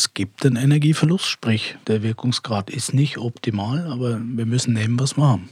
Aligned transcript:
es 0.00 0.14
gibt 0.14 0.46
einen 0.46 0.56
Energieverlust, 0.56 1.26
sprich 1.26 1.76
der 1.86 2.02
Wirkungsgrad 2.02 2.70
ist 2.70 2.94
nicht 2.94 3.18
optimal, 3.18 3.86
aber 3.86 4.18
wir 4.18 4.46
müssen 4.46 4.72
nehmen, 4.72 4.98
was 4.98 5.14
wir 5.18 5.28
haben. 5.28 5.50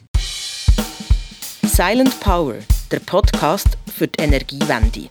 Silent 1.65 2.19
Power, 2.21 2.55
der 2.91 3.01
Podcast 3.01 3.77
für 3.95 4.09
die 4.09 4.23
Energiewende. 4.23 5.11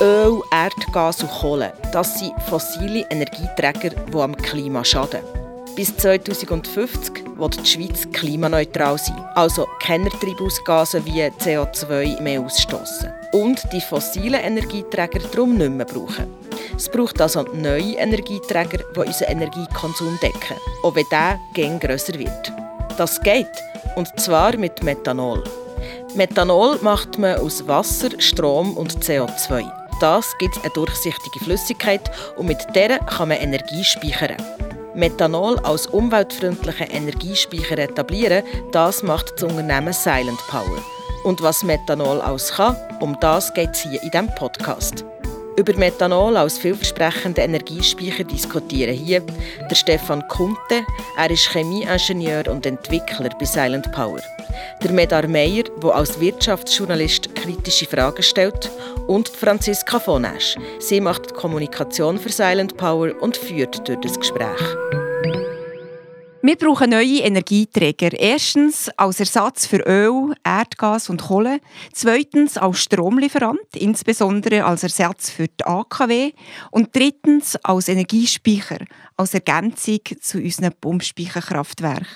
Öl, 0.00 0.40
Erdgas 0.52 1.22
und 1.24 1.30
Kohle, 1.30 1.72
das 1.92 2.20
sind 2.20 2.32
fossile 2.48 3.04
Energieträger, 3.10 3.90
die 3.90 4.16
am 4.16 4.36
Klima 4.36 4.84
schaden. 4.84 5.20
Bis 5.74 5.96
2050 5.96 7.29
wird 7.40 7.60
die 7.60 7.66
Schweiz 7.66 8.06
klimaneutral 8.12 8.98
sein, 8.98 9.24
also 9.34 9.66
keine 9.82 10.10
Treibhausgase 10.10 11.04
wie 11.04 11.22
CO2 11.22 12.20
mehr 12.20 12.40
ausstoßen 12.40 13.12
und 13.32 13.62
die 13.72 13.80
fossilen 13.80 14.40
Energieträger 14.40 15.20
darum 15.32 15.56
nicht 15.56 15.70
mehr 15.70 15.86
brauchen. 15.86 16.26
Es 16.76 16.88
braucht 16.88 17.20
also 17.20 17.42
neue 17.42 17.94
Energieträger, 17.94 18.78
die 18.94 19.00
unseren 19.00 19.32
Energiekonsum 19.32 20.18
decken, 20.22 20.56
auch 20.82 20.94
wenn 20.94 21.06
der 21.10 21.38
gern 21.54 21.80
grösser 21.80 22.18
wird. 22.18 22.52
Das 22.96 23.20
geht, 23.20 23.50
und 23.96 24.08
zwar 24.18 24.56
mit 24.56 24.82
Methanol. 24.82 25.42
Methanol 26.14 26.78
macht 26.82 27.18
man 27.18 27.38
aus 27.38 27.66
Wasser, 27.66 28.10
Strom 28.18 28.76
und 28.76 29.02
CO2. 29.02 29.70
Das 30.00 30.36
gibt 30.38 30.58
eine 30.62 30.70
durchsichtige 30.70 31.44
Flüssigkeit 31.44 32.10
und 32.36 32.46
mit 32.46 32.58
der 32.74 32.98
kann 33.00 33.28
man 33.28 33.38
Energie 33.38 33.84
speichern. 33.84 34.36
Methanol 34.94 35.58
als 35.60 35.86
umweltfreundlichen 35.86 36.88
Energiespeicher 36.88 37.78
etablieren, 37.78 38.42
das 38.72 39.02
macht 39.02 39.32
das 39.34 39.44
Unternehmen 39.44 39.92
Silent 39.92 40.40
Power. 40.48 40.82
Und 41.24 41.42
was 41.42 41.62
Methanol 41.62 42.20
alles 42.20 42.52
kann, 42.52 42.76
um 43.00 43.18
das 43.20 43.52
geht 43.54 43.70
es 43.70 43.80
hier 43.80 44.02
in 44.02 44.10
diesem 44.10 44.34
Podcast. 44.34 45.04
Über 45.60 45.76
Methanol 45.76 46.38
als 46.38 46.56
vielversprechenden 46.56 47.44
Energiespeicher 47.44 48.24
diskutieren 48.24 48.94
hier 48.94 49.20
der 49.20 49.74
Stefan 49.74 50.26
Kunte. 50.26 50.86
Er 51.18 51.30
ist 51.30 51.52
Chemieingenieur 51.52 52.48
und 52.48 52.64
Entwickler 52.64 53.28
bei 53.38 53.44
Silent 53.44 53.92
Power. 53.92 54.20
Der 54.82 54.90
Medar 54.90 55.28
Meyer, 55.28 55.64
der 55.82 55.94
als 55.94 56.18
Wirtschaftsjournalist 56.18 57.34
kritische 57.34 57.84
Fragen 57.84 58.22
stellt. 58.22 58.70
Und 59.06 59.28
Franziska 59.28 60.00
von 60.00 60.24
Esch. 60.24 60.56
Sie 60.78 60.98
macht 60.98 61.28
die 61.28 61.34
Kommunikation 61.34 62.18
für 62.18 62.30
Silent 62.30 62.78
Power 62.78 63.10
und 63.20 63.36
führt 63.36 63.86
durch 63.86 64.00
das 64.00 64.18
Gespräch. 64.18 64.99
Wir 66.42 66.56
brauchen 66.56 66.88
neue 66.88 67.20
Energieträger. 67.20 68.18
Erstens 68.18 68.88
als 68.96 69.20
Ersatz 69.20 69.66
für 69.66 69.80
Öl, 69.86 70.34
Erdgas 70.42 71.10
und 71.10 71.20
Kohle. 71.20 71.60
Zweitens 71.92 72.56
als 72.56 72.78
Stromlieferant, 72.78 73.60
insbesondere 73.74 74.64
als 74.64 74.82
Ersatz 74.82 75.28
für 75.28 75.48
die 75.48 75.66
AKW. 75.66 76.32
Und 76.70 76.96
drittens 76.96 77.56
als 77.56 77.88
Energiespeicher, 77.88 78.78
als 79.18 79.34
Ergänzung 79.34 80.00
zu 80.22 80.38
unseren 80.38 80.72
Pumpspeicherkraftwerken. 80.80 82.06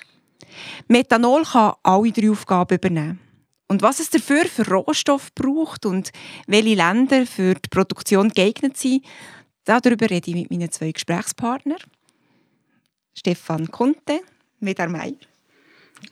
Methanol 0.89 1.43
kann 1.45 1.75
alle 1.83 2.11
drei 2.11 2.31
Aufgaben 2.31 2.79
übernehmen. 2.79 3.21
Und 3.69 3.83
was 3.83 4.01
es 4.01 4.09
dafür 4.09 4.47
für 4.47 4.67
Rohstoff 4.67 5.35
braucht 5.35 5.85
und 5.85 6.13
welche 6.47 6.77
Länder 6.77 7.27
für 7.27 7.55
die 7.55 7.69
Produktion 7.69 8.31
geeignet 8.31 8.79
sind, 8.79 9.05
darüber 9.65 10.09
rede 10.09 10.31
ich 10.31 10.35
mit 10.35 10.51
meinen 10.51 10.73
zwei 10.73 10.93
Gesprächspartnern. 10.93 11.77
Stefan 13.15 13.71
Conte, 13.71 14.21
Medar 14.61 14.89
Meier. 14.89 15.15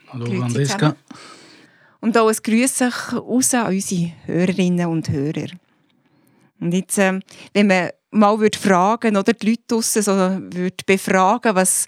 Hallo 0.08 0.26
Franziska. 0.26 0.96
Und 2.00 2.16
auch 2.16 2.28
ein 2.28 2.36
Grüß 2.42 2.82
raus 3.12 3.54
an 3.54 3.74
unsere 3.74 4.12
Hörerinnen 4.26 4.86
und 4.86 5.08
Hörer. 5.08 5.48
Und 6.60 6.72
jetzt, 6.72 6.98
äh, 6.98 7.18
wenn 7.52 7.66
man 7.66 7.90
mal 8.12 8.38
würde 8.38 8.58
fragen 8.58 9.16
oder 9.16 9.32
die 9.32 9.50
Leute 9.50 9.62
draussen 9.66 10.02
so 10.02 10.12
würde 10.12 10.84
befragen, 10.86 11.54
was 11.54 11.86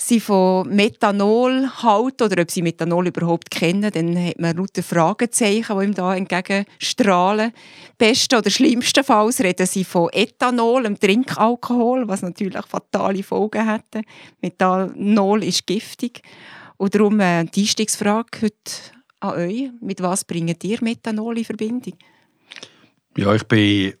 sie 0.00 0.20
von 0.20 0.68
Methanol 0.68 1.68
halten 1.82 2.22
oder 2.22 2.42
ob 2.42 2.50
sie 2.50 2.62
Methanol 2.62 3.08
überhaupt 3.08 3.50
kennen, 3.50 3.90
dann 3.90 4.16
hat 4.24 4.38
man 4.38 4.56
lauter 4.56 4.82
Fragezeichen, 4.82 5.78
die 5.78 5.84
ihm 5.84 5.94
da 5.94 6.14
entgegenstrahlen. 6.14 7.52
Besten 7.98 8.36
oder 8.36 8.50
schlimmstenfalls 8.50 9.40
reden 9.40 9.66
sie 9.66 9.84
von 9.84 10.08
Ethanol, 10.12 10.86
einem 10.86 10.98
Trinkalkohol, 10.98 12.08
was 12.08 12.22
natürlich 12.22 12.66
fatale 12.66 13.22
Folgen 13.22 13.68
hätte. 13.68 14.02
Methanol 14.40 15.44
ist 15.44 15.66
giftig. 15.66 16.22
Und 16.76 16.94
darum 16.94 17.20
äh, 17.20 17.44
die 17.44 17.60
Einstiegsfrage 17.60 18.42
heute 18.42 18.54
an 19.20 19.34
euch. 19.34 19.70
Mit 19.80 20.00
was 20.00 20.24
bringt 20.24 20.64
ihr 20.64 20.78
Methanol 20.80 21.38
in 21.38 21.44
Verbindung? 21.44 21.94
Ja, 23.16 23.34
ich 23.34 23.44
bin 23.44 23.94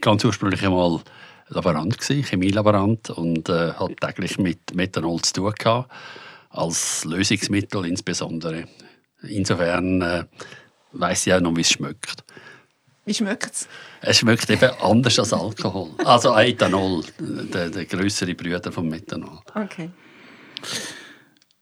ganz 0.00 0.24
ursprünglich 0.24 0.64
einmal 0.64 1.00
Laborant 1.54 1.98
gewesen, 1.98 2.24
Chemielaborant 2.24 3.10
und 3.10 3.48
äh, 3.48 3.72
hat 3.72 4.00
täglich 4.00 4.38
mit 4.38 4.74
Methanol 4.74 5.20
zu 5.22 5.32
tun 5.34 5.52
gehabt, 5.58 5.90
als 6.50 7.04
Lösungsmittel 7.04 7.86
insbesondere. 7.86 8.66
Insofern 9.22 10.02
äh, 10.02 10.24
weiß 10.92 11.26
ich 11.26 11.34
auch 11.34 11.40
noch, 11.40 11.56
wie 11.56 11.62
es 11.62 11.70
schmeckt. 11.70 12.24
Wie 13.06 13.14
schmeckt 13.14 13.52
es? 13.52 13.68
Es 14.00 14.18
schmeckt 14.18 14.48
eben 14.48 14.70
anders 14.80 15.18
als 15.18 15.32
Alkohol. 15.32 15.90
Also 16.04 16.34
Ethanol, 16.36 17.04
der, 17.18 17.68
der 17.70 17.84
größere 17.84 18.34
Brüder 18.34 18.72
vom 18.72 18.88
Methanol. 18.88 19.40
Okay. 19.54 19.90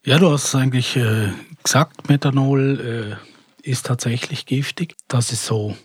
Ja, 0.04 0.19
du 0.19 0.30
hast 0.30 0.47
es 0.47 0.54
eigentlich 0.54 0.97
äh, 0.97 1.32
gesagt, 1.62 2.09
Methanol 2.09 3.19
äh, 3.64 3.69
ist 3.69 3.86
tatsächlich 3.86 4.47
giftig. 4.47 4.94
Das 5.09 5.32
ist 5.32 5.44
so 5.44 5.76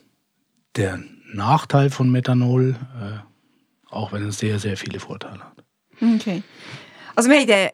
der 0.75 0.99
Nachteil 1.33 1.89
von 1.89 2.09
Methanol. 2.09 2.75
Äh, 2.99 3.19
auch 3.89 4.11
wenn 4.11 4.27
es 4.27 4.39
sehr, 4.39 4.59
sehr 4.59 4.77
viele 4.77 4.99
Vorteile 4.99 5.39
hat. 5.39 5.63
Okay. 6.01 6.43
Also 7.15 7.29
wir 7.29 7.37
haben 7.37 7.43
in 7.43 7.47
den 7.47 7.69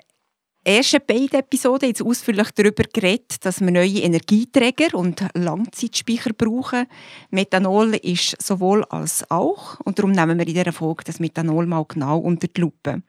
ersten 0.64 1.02
beiden 1.06 1.40
Episoden 1.40 1.90
jetzt 1.90 2.02
ausführlich 2.02 2.52
darüber 2.52 2.84
geredet, 2.84 3.46
dass 3.46 3.60
wir 3.60 3.72
neue 3.72 4.02
Energieträger 4.02 4.96
und 4.98 5.26
Langzeitspeicher 5.34 6.32
brauchen. 6.34 6.88
Methanol 7.32 7.96
ist 7.96 8.42
sowohl 8.42 8.84
als 8.86 9.30
auch 9.30 9.80
und 9.82 10.00
darum 10.00 10.12
nehmen 10.12 10.38
wir 10.38 10.48
in 10.48 10.54
dieser 10.54 10.72
Folge 10.72 11.04
das 11.04 11.20
Methanol 11.20 11.66
mal 11.66 11.86
genau 11.88 12.20
unter 12.20 12.48
die 12.48 12.62
Lupe. 12.62 13.02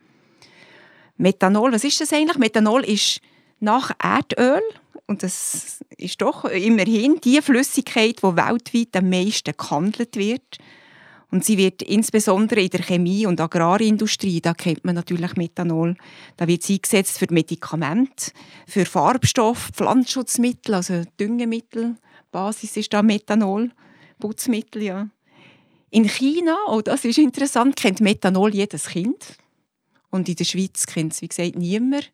Methanol, 1.17 1.73
was 1.73 1.85
ist 1.85 2.01
das 2.01 2.13
eigentlich? 2.13 2.39
Methanol 2.39 2.85
ist 2.85 3.21
nach 3.61 3.93
Erdöl 4.03 4.63
und 5.07 5.23
das 5.23 5.85
ist 5.97 6.21
doch 6.21 6.45
immerhin 6.47 7.21
die 7.23 7.41
Flüssigkeit, 7.41 8.19
die 8.19 8.37
weltweit 8.37 8.97
am 8.97 9.11
meisten 9.11 9.55
gehandelt 9.57 10.17
wird. 10.17 10.59
Und 11.35 11.45
sie 11.45 11.59
wird 11.59 11.83
insbesondere 11.83 12.61
in 12.61 12.69
der 12.69 12.85
Chemie- 12.85 13.27
und 13.27 13.41
Agrarindustrie, 13.41 14.41
da 14.41 14.55
kennt 14.55 14.85
man 14.85 14.95
natürlich 14.95 15.35
Methanol, 15.35 15.97
da 16.37 16.47
wird 16.47 16.63
sie 16.63 16.75
eingesetzt 16.75 17.19
für 17.19 17.27
Medikamente, 17.29 18.31
für 18.69 18.85
Farbstoff, 18.87 19.71
Pflanzenschutzmittel, 19.73 20.77
also 20.77 21.03
Düngemittel, 21.19 21.97
Basis 22.31 22.77
ist 22.77 22.93
da 22.93 23.03
Methanol, 23.03 23.73
Putzmittel, 24.21 24.85
ja. 24.85 25.09
In 25.91 26.09
China, 26.09 26.57
oh, 26.69 26.83
das 26.83 27.05
ist 27.05 27.19
interessant, 27.19 27.75
kennt 27.75 28.01
Methanol 28.01 28.55
jedes 28.55 28.87
Kind. 28.87 29.37
Und 30.11 30.29
in 30.29 30.37
der 30.37 30.45
Schweiz 30.45 30.87
kennt 30.87 31.15
es, 31.15 31.21
wie 31.21 31.27
gesagt, 31.27 31.57
niemand. 31.57 32.13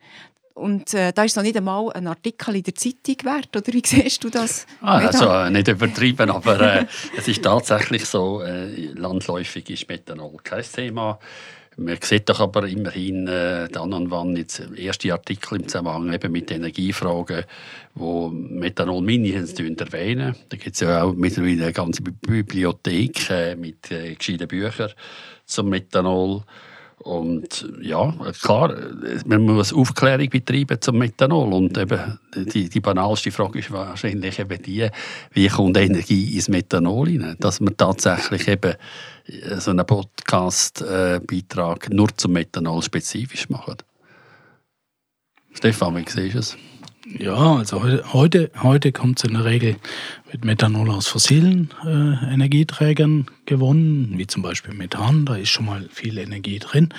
Und 0.55 0.93
äh, 0.95 1.13
da 1.13 1.25
ist 1.25 1.37
noch 1.37 1.43
nicht 1.43 1.57
einmal 1.57 1.93
ein 1.93 2.07
Artikel 2.07 2.57
in 2.57 2.63
der 2.63 2.75
Zeitung 2.75 3.17
wert, 3.25 3.57
oder 3.57 3.73
wie 3.73 3.83
siehst 3.85 4.23
du 4.25 4.31
das? 4.31 4.67
Ah, 4.83 4.99
also 4.99 5.27
äh, 5.27 5.51
nicht 5.51 5.69
übertrieben, 5.69 6.31
aber 6.31 6.61
äh, 6.61 6.87
es 7.17 7.29
ist 7.29 7.43
tatsächlich 7.43 8.05
so, 8.05 8.43
äh, 8.43 8.93
landläufig 8.93 9.71
ist 9.71 9.89
Methanol 9.89 10.37
kein 10.43 10.63
Thema. 10.63 11.19
Man 11.77 11.97
sieht 12.03 12.29
doch 12.29 12.41
aber 12.41 12.67
immerhin 12.67 13.27
äh, 13.27 13.69
dann 13.69 13.95
und 13.95 14.11
wann 14.11 14.37
jetzt 14.37 14.61
erste 14.77 15.13
Artikel 15.13 15.61
im 15.61 15.69
Zusammenhang 15.69 16.13
eben 16.13 16.33
mit 16.33 16.51
Energiefragen, 16.51 17.45
wo 17.95 18.29
Methanol 18.29 19.01
mindestens 19.01 19.81
erwähnen. 19.81 20.35
Da 20.51 20.57
gibt 20.59 20.75
es 20.75 20.81
ja 20.81 21.05
auch 21.05 21.15
mittlerweile 21.15 21.65
eine 21.65 21.73
ganze 21.73 22.03
Bibliothek 22.03 23.31
äh, 23.31 23.57
mit 23.57 23.89
gescheiten 23.89 24.49
Büchern 24.49 24.91
zum 25.47 25.71
Methanol. 25.71 26.43
Und 27.03 27.67
ja, 27.81 28.15
klar, 28.43 28.75
man 29.25 29.43
muss 29.43 29.73
Aufklärung 29.73 30.29
betreiben 30.29 30.77
zum 30.81 30.99
Methanol. 30.99 31.55
Und 31.55 31.79
eben 31.79 32.19
die, 32.37 32.69
die 32.69 32.81
banalste 32.81 33.33
Frage 33.33 33.61
ist 33.61 33.71
wahrscheinlich 33.71 34.39
eben 34.39 34.63
die, 34.63 34.87
wie 35.33 35.49
kommt 35.49 35.79
Energie 35.79 36.35
ins 36.35 36.49
Methanol 36.49 37.09
hinein? 37.09 37.37
Dass 37.41 37.61
man 37.61 37.75
tatsächlich 37.75 38.47
eben 38.49 38.75
so 39.59 39.71
einen 39.71 39.87
Podcast-Beitrag 39.87 41.89
nur 41.91 42.15
zum 42.17 42.33
Methanol 42.33 42.83
spezifisch 42.83 43.49
macht. 43.49 43.87
Stefan, 45.53 45.97
wie 45.97 46.05
siehst 46.07 46.35
du 46.35 46.39
es? 46.39 46.59
Ja, 47.19 47.57
also 47.57 47.83
heute, 48.13 48.51
heute 48.63 48.93
kommt 48.93 49.19
es 49.19 49.25
in 49.25 49.35
der 49.35 49.45
Regel 49.45 49.77
mit 50.33 50.45
Methanol 50.45 50.91
aus 50.91 51.09
fossilen 51.09 51.71
äh, 51.85 52.33
Energieträgern 52.33 53.27
gewonnen, 53.47 54.13
wie 54.17 54.27
zum 54.27 54.43
Beispiel 54.43 54.75
Methan, 54.75 55.27
da 55.27 55.35
ist 55.35 55.49
schon 55.49 55.67
mal 55.67 55.89
viel 55.91 56.19
Energie 56.19 56.61
drin. 56.61 56.91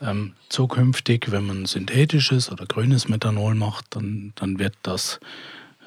Ähm, 0.00 0.34
zukünftig, 0.48 1.30
wenn 1.30 1.46
man 1.46 1.66
synthetisches 1.66 2.52
oder 2.52 2.66
grünes 2.66 3.08
Methanol 3.08 3.54
macht, 3.54 3.86
dann, 3.90 4.32
dann 4.34 4.58
wird 4.58 4.74
das 4.82 5.20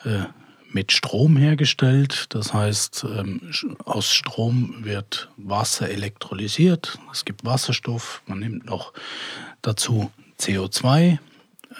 äh, 0.03 0.25
mit 0.71 0.91
Strom 0.91 1.37
hergestellt. 1.37 2.25
Das 2.29 2.53
heißt, 2.53 3.05
ähm, 3.17 3.51
aus 3.85 4.11
Strom 4.11 4.77
wird 4.79 5.29
Wasser 5.37 5.89
elektrolysiert. 5.89 6.97
Es 7.11 7.23
gibt 7.23 7.45
Wasserstoff. 7.45 8.23
Man 8.25 8.39
nimmt 8.39 8.65
noch 8.65 8.93
dazu 9.61 10.11
CO2. 10.39 11.19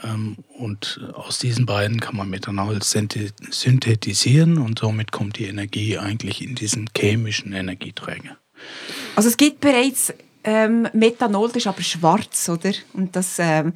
Ähm, 0.04 0.38
und 0.58 1.02
aus 1.14 1.40
diesen 1.40 1.66
beiden 1.66 2.00
kann 2.00 2.16
man 2.16 2.30
Methanol 2.30 2.82
synthetisieren 2.84 4.58
und 4.58 4.80
somit 4.80 5.12
kommt 5.12 5.38
die 5.38 5.46
Energie 5.46 5.98
eigentlich 5.98 6.42
in 6.42 6.56
diesen 6.56 6.90
chemischen 6.96 7.54
Energieträger. 7.54 8.38
Also 9.16 9.30
es 9.30 9.38
gibt 9.38 9.60
bereits 9.60 10.14
ähm, 10.44 10.88
Methanol, 10.94 11.48
das 11.48 11.58
ist 11.58 11.68
aber 11.68 11.82
schwarz, 11.82 12.50
oder? 12.50 12.74
Und 12.94 13.16
das, 13.16 13.38
ähm, 13.40 13.74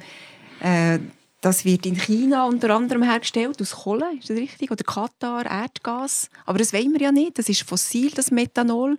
äh, 0.60 0.98
das 1.40 1.64
wird 1.64 1.86
in 1.86 1.96
China 1.96 2.46
unter 2.46 2.74
anderem 2.74 3.02
hergestellt, 3.02 3.60
aus 3.60 3.72
Kohle, 3.72 4.06
ist 4.18 4.28
das 4.30 4.36
richtig? 4.36 4.70
Oder 4.70 4.84
Katar, 4.84 5.46
Erdgas. 5.46 6.28
Aber 6.44 6.58
das 6.58 6.72
wollen 6.72 6.92
wir 6.92 7.00
ja 7.00 7.12
nicht, 7.12 7.38
das 7.38 7.48
ist 7.48 7.62
fossil, 7.62 8.10
das 8.10 8.30
Methanol. 8.30 8.96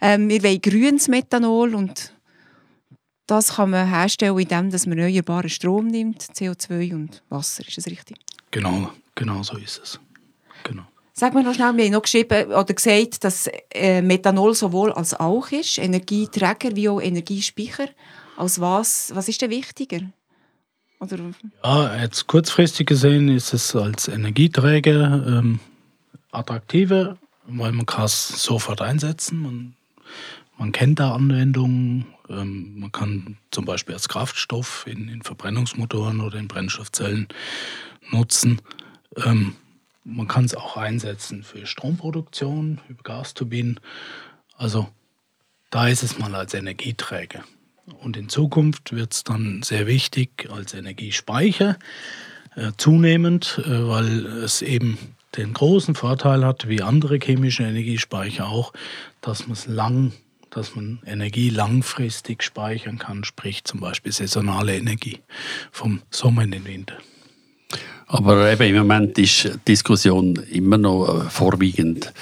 Ähm, 0.00 0.28
wir 0.28 0.42
wollen 0.42 0.60
grünes 0.60 1.08
Methanol 1.08 1.74
und 1.74 2.12
das 3.28 3.56
kann 3.56 3.70
man 3.70 3.86
herstellen, 3.86 4.38
indem 4.38 4.70
man 4.70 4.98
erneuerbaren 4.98 5.50
Strom 5.50 5.86
nimmt, 5.86 6.22
CO2 6.22 6.94
und 6.94 7.22
Wasser. 7.28 7.62
Ist 7.66 7.76
das 7.76 7.86
richtig? 7.86 8.16
Genau, 8.50 8.90
genau 9.14 9.42
so 9.42 9.56
ist 9.58 9.80
es. 9.82 10.00
Genau. 10.64 10.82
Sag 11.12 11.34
mir 11.34 11.42
noch 11.42 11.54
schnell, 11.54 11.76
wir 11.76 11.84
haben 11.84 11.92
noch 11.92 12.02
geschrieben 12.02 12.46
oder 12.46 12.74
gesagt, 12.74 13.22
dass 13.24 13.50
äh, 13.74 14.00
Methanol 14.02 14.54
sowohl 14.54 14.92
als 14.92 15.14
auch 15.14 15.50
ist, 15.50 15.78
Energieträger 15.78 16.74
wie 16.74 16.88
auch 16.88 17.00
Energiespeicher. 17.00 17.88
Als 18.36 18.60
was, 18.60 19.12
was 19.14 19.28
ist 19.28 19.42
denn 19.42 19.50
wichtiger? 19.50 20.00
Oder? 21.00 21.18
Ja, 21.62 22.00
jetzt 22.00 22.26
kurzfristig 22.26 22.86
gesehen 22.86 23.28
ist 23.28 23.52
es 23.52 23.76
als 23.76 24.08
Energieträger 24.08 25.26
ähm, 25.26 25.60
attraktiver, 26.30 27.18
weil 27.46 27.72
man 27.72 27.84
kann 27.84 28.06
es 28.06 28.42
sofort 28.42 28.80
einsetzen. 28.80 29.42
Man, 29.42 29.74
man 30.58 30.72
kennt 30.72 30.98
da 30.98 31.14
Anwendungen. 31.14 32.06
Ähm, 32.28 32.80
man 32.80 32.92
kann 32.92 33.38
zum 33.50 33.64
Beispiel 33.64 33.94
als 33.94 34.08
Kraftstoff 34.08 34.86
in, 34.86 35.08
in 35.08 35.22
Verbrennungsmotoren 35.22 36.20
oder 36.20 36.38
in 36.38 36.48
Brennstoffzellen 36.48 37.28
nutzen. 38.10 38.60
Ähm, 39.16 39.54
man 40.04 40.26
kann 40.26 40.44
es 40.44 40.54
auch 40.54 40.76
einsetzen 40.76 41.42
für 41.42 41.66
Stromproduktion 41.66 42.80
über 42.88 43.02
Gasturbinen. 43.02 43.78
Also 44.56 44.88
da 45.70 45.88
ist 45.88 46.02
es 46.02 46.18
mal 46.18 46.34
als 46.34 46.54
Energieträger. 46.54 47.44
Und 48.00 48.16
in 48.16 48.28
Zukunft 48.28 48.92
wird 48.92 49.12
es 49.12 49.24
dann 49.24 49.62
sehr 49.62 49.86
wichtig 49.86 50.48
als 50.50 50.74
Energiespeicher 50.74 51.78
äh, 52.56 52.72
zunehmend, 52.76 53.60
äh, 53.64 53.88
weil 53.88 54.26
es 54.26 54.62
eben 54.62 54.98
den 55.36 55.52
großen 55.52 55.94
Vorteil 55.94 56.44
hat, 56.44 56.68
wie 56.68 56.82
andere 56.82 57.18
chemische 57.18 57.62
Energiespeicher 57.62 58.48
auch, 58.48 58.72
dass 59.20 59.46
man 59.46 59.56
lang, 59.66 60.12
dass 60.50 60.74
man 60.74 61.00
Energie 61.04 61.50
langfristig 61.50 62.42
speichern 62.42 62.98
kann, 62.98 63.24
sprich 63.24 63.64
zum 63.64 63.80
Beispiel 63.80 64.12
saisonale 64.12 64.76
Energie 64.76 65.20
vom 65.70 66.00
Sommer 66.10 66.44
in 66.44 66.52
den 66.52 66.64
Winter. 66.64 66.96
Aber 68.06 68.50
eben 68.50 68.62
im 68.62 68.76
Moment 68.76 69.18
ist 69.18 69.44
die 69.44 69.50
Diskussion 69.66 70.34
immer 70.50 70.78
noch 70.78 71.26
äh, 71.26 71.28
vorwiegend 71.28 72.12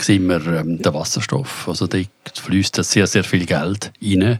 sehen 0.00 0.26
wir 0.28 0.46
ähm, 0.46 0.80
der 0.80 0.94
Wasserstoff. 0.94 1.68
Also 1.68 1.86
da 1.86 1.98
fließt 2.34 2.76
sehr, 2.84 3.06
sehr 3.06 3.24
viel 3.24 3.46
Geld 3.46 3.92
rein. 4.02 4.38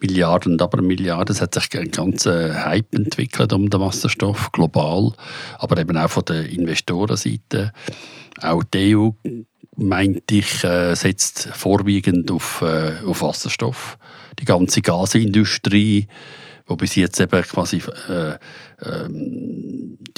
Milliarden 0.00 0.52
und 0.52 0.62
aber 0.62 0.82
Milliarden. 0.82 1.34
Es 1.34 1.40
hat 1.40 1.54
sich 1.54 1.78
ein 1.78 1.90
ganzer 1.90 2.64
Hype 2.64 2.94
entwickelt 2.94 3.52
um 3.52 3.70
den 3.70 3.80
Wasserstoff, 3.80 4.52
global, 4.52 5.12
aber 5.58 5.78
eben 5.78 5.96
auch 5.96 6.10
von 6.10 6.24
der 6.24 6.48
Investorenseite. 6.48 7.72
Auch 8.40 8.64
die 8.64 8.96
EU, 8.96 9.10
meint 9.76 10.30
ich, 10.30 10.64
äh, 10.64 10.94
setzt 10.94 11.48
vorwiegend 11.52 12.30
auf, 12.30 12.62
äh, 12.62 13.04
auf 13.06 13.22
Wasserstoff. 13.22 13.98
Die 14.38 14.44
ganze 14.44 14.82
Gasindustrie 14.82 16.06
wo 16.70 16.76
bis 16.76 16.94
jetzt 16.94 17.20
eben 17.20 17.42
quasi 17.42 17.82
äh, 18.08 18.30
äh, 18.30 19.08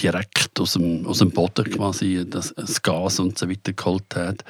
direkt 0.03 0.59
aus 0.61 0.75
dem, 0.75 1.07
aus 1.07 1.19
dem 1.19 1.31
Boden 1.31 1.65
quasi 1.71 2.27
das, 2.29 2.55
das 2.55 2.83
Gas 2.83 3.21
und 3.21 3.39
so 3.39 3.49
weiter 3.49 3.73
geholt 3.73 4.15
hat. 4.15 4.45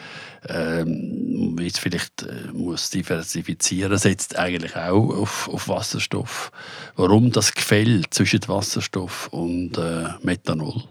Ähm, 0.48 1.56
jetzt 1.60 1.78
vielleicht 1.78 2.22
äh, 2.22 2.52
muss 2.52 2.90
diversifizieren, 2.90 3.96
setzt 3.98 4.38
eigentlich 4.38 4.76
auch 4.76 5.10
auf, 5.10 5.48
auf 5.48 5.68
Wasserstoff. 5.68 6.50
Warum 6.96 7.30
das 7.30 7.52
Gefälle 7.52 8.02
zwischen 8.10 8.40
Wasserstoff 8.48 9.28
und 9.28 9.78
äh, 9.78 10.08
Methanol? 10.22 10.82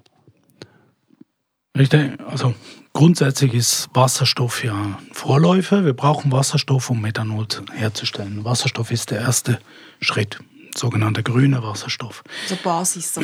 Richtig, 1.77 2.19
also 2.27 2.53
grundsätzlich 2.93 3.53
ist 3.53 3.89
Wasserstoff 3.93 4.63
ja 4.63 4.73
ein 4.73 4.97
Vorläufer. 5.13 5.85
Wir 5.85 5.93
brauchen 5.93 6.31
Wasserstoff, 6.31 6.89
um 6.89 7.01
Methanol 7.01 7.47
herzustellen. 7.73 8.43
Wasserstoff 8.43 8.91
ist 8.91 9.11
der 9.11 9.21
erste 9.21 9.59
Schritt 10.01 10.39
sogenannter 10.75 11.23
grüner 11.23 11.63
Wasserstoff. 11.63 12.23
Also 12.43 12.61
Basis. 12.63 13.13
So 13.13 13.21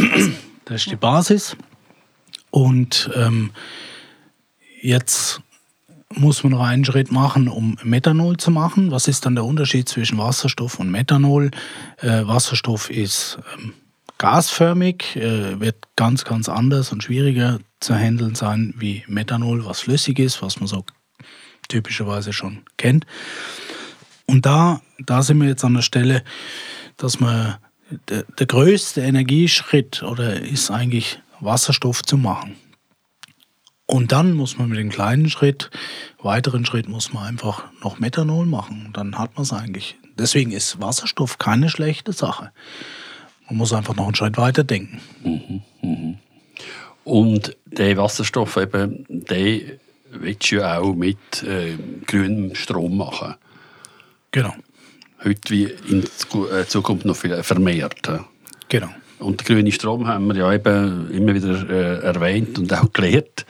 das 0.67 0.81
ist 0.81 0.91
die 0.91 0.95
Basis. 0.95 1.55
Und 2.51 3.09
ähm, 3.15 3.51
jetzt 4.81 5.41
muss 6.13 6.43
man 6.43 6.53
noch 6.53 6.61
einen 6.61 6.85
Schritt 6.85 7.11
machen, 7.11 7.47
um 7.47 7.77
Methanol 7.83 8.37
zu 8.37 8.51
machen. 8.51 8.91
Was 8.91 9.07
ist 9.07 9.25
dann 9.25 9.35
der 9.35 9.45
Unterschied 9.45 9.89
zwischen 9.89 10.17
Wasserstoff 10.17 10.79
und 10.79 10.89
Methanol? 10.89 11.51
Äh, 11.97 12.25
Wasserstoff 12.25 12.89
ist 12.89 13.39
ähm, 13.57 13.73
gasförmig, 14.17 15.15
äh, 15.15 15.59
wird 15.59 15.75
ganz, 15.95 16.23
ganz 16.23 16.49
anders 16.49 16.91
und 16.91 17.03
schwieriger 17.03 17.59
zu 17.79 17.93
handeln 17.93 18.35
sein 18.35 18.73
wie 18.77 19.03
Methanol, 19.07 19.65
was 19.65 19.81
flüssig 19.81 20.19
ist, 20.19 20.41
was 20.41 20.59
man 20.59 20.67
so 20.67 20.85
typischerweise 21.67 22.33
schon 22.33 22.63
kennt. 22.77 23.05
Und 24.25 24.45
da, 24.45 24.81
da 24.99 25.21
sind 25.21 25.39
wir 25.39 25.47
jetzt 25.47 25.63
an 25.63 25.75
der 25.75 25.81
Stelle, 25.81 26.23
dass 26.97 27.19
man 27.19 27.57
der, 28.09 28.23
der 28.23 28.45
größte 28.45 29.01
Energieschritt 29.01 30.03
oder 30.03 30.41
ist 30.41 30.71
eigentlich 30.71 31.19
Wasserstoff 31.39 32.03
zu 32.03 32.17
machen. 32.17 32.55
Und 33.85 34.11
dann 34.11 34.33
muss 34.33 34.57
man 34.57 34.69
mit 34.69 34.79
dem 34.79 34.89
kleinen 34.89 35.29
Schritt, 35.29 35.69
weiteren 36.21 36.65
Schritt 36.65 36.89
muss 36.89 37.13
man 37.13 37.25
einfach 37.25 37.63
noch 37.81 37.99
Methanol 37.99 38.45
machen. 38.45 38.87
Und 38.87 38.97
dann 38.97 39.17
hat 39.17 39.35
man 39.35 39.43
es 39.43 39.53
eigentlich. 39.53 39.95
Deswegen 40.17 40.51
ist 40.51 40.81
Wasserstoff 40.81 41.37
keine 41.37 41.69
schlechte 41.69 42.11
Sache. 42.11 42.51
Man 43.47 43.57
muss 43.57 43.71
einfach 43.71 43.95
noch 43.95 44.05
einen 44.05 44.15
Schritt 44.15 44.37
weiter 44.37 44.65
denken. 44.65 44.99
Mhm, 45.23 45.61
mhm. 45.81 46.17
Und 47.05 47.55
der 47.65 47.95
Wasserstoff 47.95 48.57
eben, 48.57 49.05
der 49.07 49.61
willst 50.11 50.51
du 50.51 50.57
ja 50.57 50.79
auch 50.79 50.93
mit 50.93 51.43
äh, 51.43 51.77
grünem 52.05 52.55
Strom 52.55 52.97
machen. 52.97 53.35
Genau 54.31 54.53
heute 55.23 55.49
wie 55.49 55.63
in 55.63 56.03
äh, 56.03 56.65
Zukunft 56.67 57.05
noch 57.05 57.15
viel 57.15 57.41
vermehrt. 57.43 58.09
Genau. 58.69 58.89
Und 59.19 59.41
den 59.41 59.45
grünen 59.45 59.71
Strom 59.71 60.07
haben 60.07 60.27
wir 60.27 60.35
ja 60.35 60.53
eben 60.53 61.09
immer 61.11 61.33
wieder 61.33 61.69
äh, 61.69 62.05
erwähnt 62.05 62.59
und 62.59 62.71
auch 62.73 62.91
gelernt, 62.93 63.45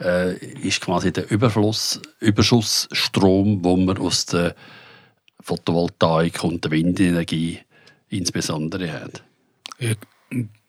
äh, 0.00 0.34
ist 0.36 0.80
quasi 0.80 1.12
der 1.12 1.30
Überfluss, 1.30 2.00
Überschussstrom, 2.18 3.62
den 3.62 3.84
man 3.84 3.98
aus 3.98 4.26
der 4.26 4.54
Photovoltaik 5.40 6.42
und 6.44 6.64
der 6.64 6.70
Windenergie 6.72 7.60
insbesondere 8.08 8.92
hat. 8.92 9.22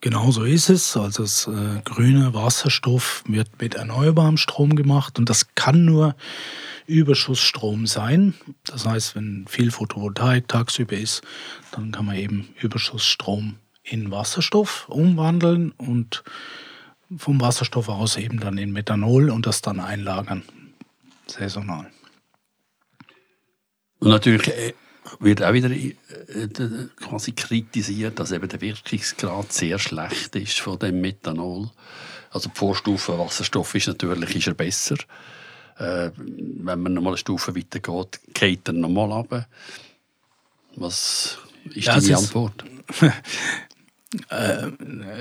Genau 0.02 0.32
so 0.32 0.44
ist 0.44 0.70
es. 0.70 0.98
Also 0.98 1.24
das 1.24 1.48
äh, 1.48 1.82
grüne 1.86 2.34
Wasserstoff 2.34 3.24
wird 3.26 3.50
mit 3.62 3.76
erneuerbarem 3.76 4.38
Strom 4.38 4.76
gemacht 4.76 5.18
und 5.18 5.30
das 5.30 5.56
kann 5.56 5.86
nur 5.86 6.16
Überschussstrom 6.88 7.88
sein. 7.88 8.34
Das 8.66 8.86
heißt, 8.86 9.16
wenn 9.16 9.46
viel 9.48 9.72
Photovoltaik 9.72 10.48
tagsüber 10.48 10.98
ist, 10.98 11.22
dann 11.72 11.92
kann 11.92 12.06
man 12.06 12.18
eben 12.18 12.50
Überschussstrom 12.62 13.56
in 13.84 14.12
Wasserstoff 14.12 14.90
umwandeln 14.90 15.72
und 15.72 16.24
vom 17.18 17.40
Wasserstoff 17.40 17.90
aus 17.90 18.18
eben 18.18 18.40
dann 18.40 18.58
in 18.58 18.72
Methanol 18.72 19.30
und 19.30 19.46
das 19.46 19.62
dann 19.62 19.80
einlagern, 19.80 20.44
saisonal. 21.28 21.90
Und 24.00 24.10
natürlich 24.10 24.48
äh, 24.50 24.74
wird 25.20 25.44
auch 25.44 25.54
wieder 25.54 25.70
äh, 25.70 25.88
quasi 26.98 27.34
kritisiert, 27.34 28.20
dass 28.20 28.32
eben 28.32 28.48
der 28.48 28.62
Wirkungsgrad 28.62 29.52
sehr 29.52 29.80
schlecht 29.80 30.36
ist 30.36 30.60
von 30.60 30.80
dem 30.80 31.02
Methanol. 31.02 31.70
Also 32.32 32.50
die 32.50 32.58
Vorstufe 32.58 33.18
Wasserstoff 33.18 33.76
ist 33.76 33.88
natürlich 33.88 34.36
ist 34.36 34.48
er 34.48 34.54
besser 34.54 34.98
äh, 35.78 36.12
wenn 36.18 36.82
man 36.82 36.94
nochmal 36.94 37.14
eine 37.14 37.18
Stufe 37.18 37.56
weiter 37.56 37.80
geht, 37.80 38.20
geht 38.34 38.68
er 38.68 38.74
nochmal 38.74 39.12
runter. 39.12 39.48
Was 40.76 41.38
ist 41.74 41.86
ja, 41.86 42.00
deine 42.00 42.18
Antwort? 42.18 42.64
äh, 44.30 44.72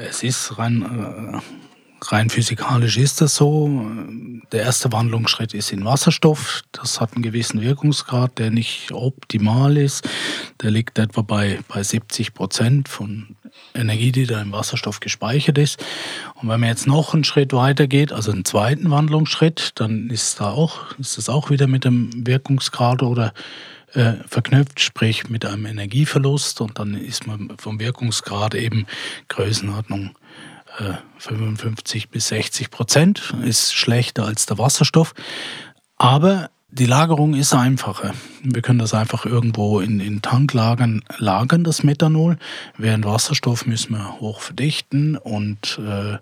es 0.09 0.23
ist 0.23 0.59
rein, 0.59 1.43
rein 2.11 2.31
physikalisch 2.31 2.97
ist 2.97 3.21
das 3.21 3.37
so. 3.37 3.87
Der 4.51 4.63
erste 4.63 4.91
Wandlungsschritt 4.93 5.55
ist 5.55 5.73
in 5.73 5.85
Wasserstoff. 5.85 6.63
Das 6.73 7.01
hat 7.01 7.15
einen 7.15 7.23
gewissen 7.23 7.61
Wirkungsgrad, 7.61 8.39
der 8.39 8.51
nicht 8.51 8.91
optimal 8.93 9.77
ist. 9.77 10.09
Der 10.63 10.71
liegt 10.71 10.99
etwa 10.99 11.23
bei, 11.23 11.61
bei 11.69 11.83
70 11.83 12.35
Prozent 12.35 12.89
von 12.89 13.37
Energie, 13.75 14.13
die 14.13 14.27
da 14.27 14.41
im 14.41 14.53
Wasserstoff 14.53 15.01
gespeichert 15.01 15.59
ist. 15.59 15.85
Und 16.35 16.49
wenn 16.49 16.61
man 16.61 16.71
jetzt 16.71 16.87
noch 16.87 17.15
einen 17.15 17.25
Schritt 17.25 17.53
weiter 17.53 17.87
geht, 17.87 18.13
also 18.13 18.33
einen 18.33 18.45
zweiten 18.45 18.91
Wandlungsschritt, 18.91 19.73
dann 19.77 20.11
ist, 20.11 20.41
da 20.41 20.51
auch, 20.51 20.99
ist 20.99 21.19
das 21.19 21.29
auch 21.29 21.51
wieder 21.51 21.67
mit 21.67 21.85
dem 21.85 22.11
Wirkungsgrad 22.27 23.03
oder 23.03 23.33
äh, 23.95 24.15
verknüpft, 24.27 24.81
sprich 24.81 25.29
mit 25.29 25.45
einem 25.45 25.67
Energieverlust. 25.67 26.61
Und 26.61 26.79
dann 26.79 26.95
ist 26.95 27.27
man 27.27 27.53
vom 27.59 27.79
Wirkungsgrad 27.79 28.55
eben 28.55 28.87
Größenordnung 29.29 30.17
55 31.19 32.05
äh, 32.05 32.07
bis 32.11 32.29
60 32.29 32.71
Prozent, 32.71 33.35
ist 33.45 33.75
schlechter 33.75 34.25
als 34.25 34.47
der 34.47 34.59
Wasserstoff. 34.59 35.15
Aber 35.97 36.51
die 36.71 36.87
Lagerung 36.87 37.35
ist 37.35 37.53
einfacher. 37.53 38.15
Wir 38.43 38.63
können 38.63 38.79
das 38.79 38.95
einfach 38.95 39.27
irgendwo 39.27 39.81
in, 39.81 40.01
in 40.01 40.23
Tanklagern 40.23 41.03
lagern, 41.19 41.65
das 41.65 41.83
Methanol. 41.83 42.39
Während 42.79 43.05
Wasserstoff 43.05 43.67
müssen 43.67 43.93
wir 43.93 44.21
hoch 44.21 44.41
verdichten 44.41 45.17
und 45.19 45.79
äh, 45.79 46.17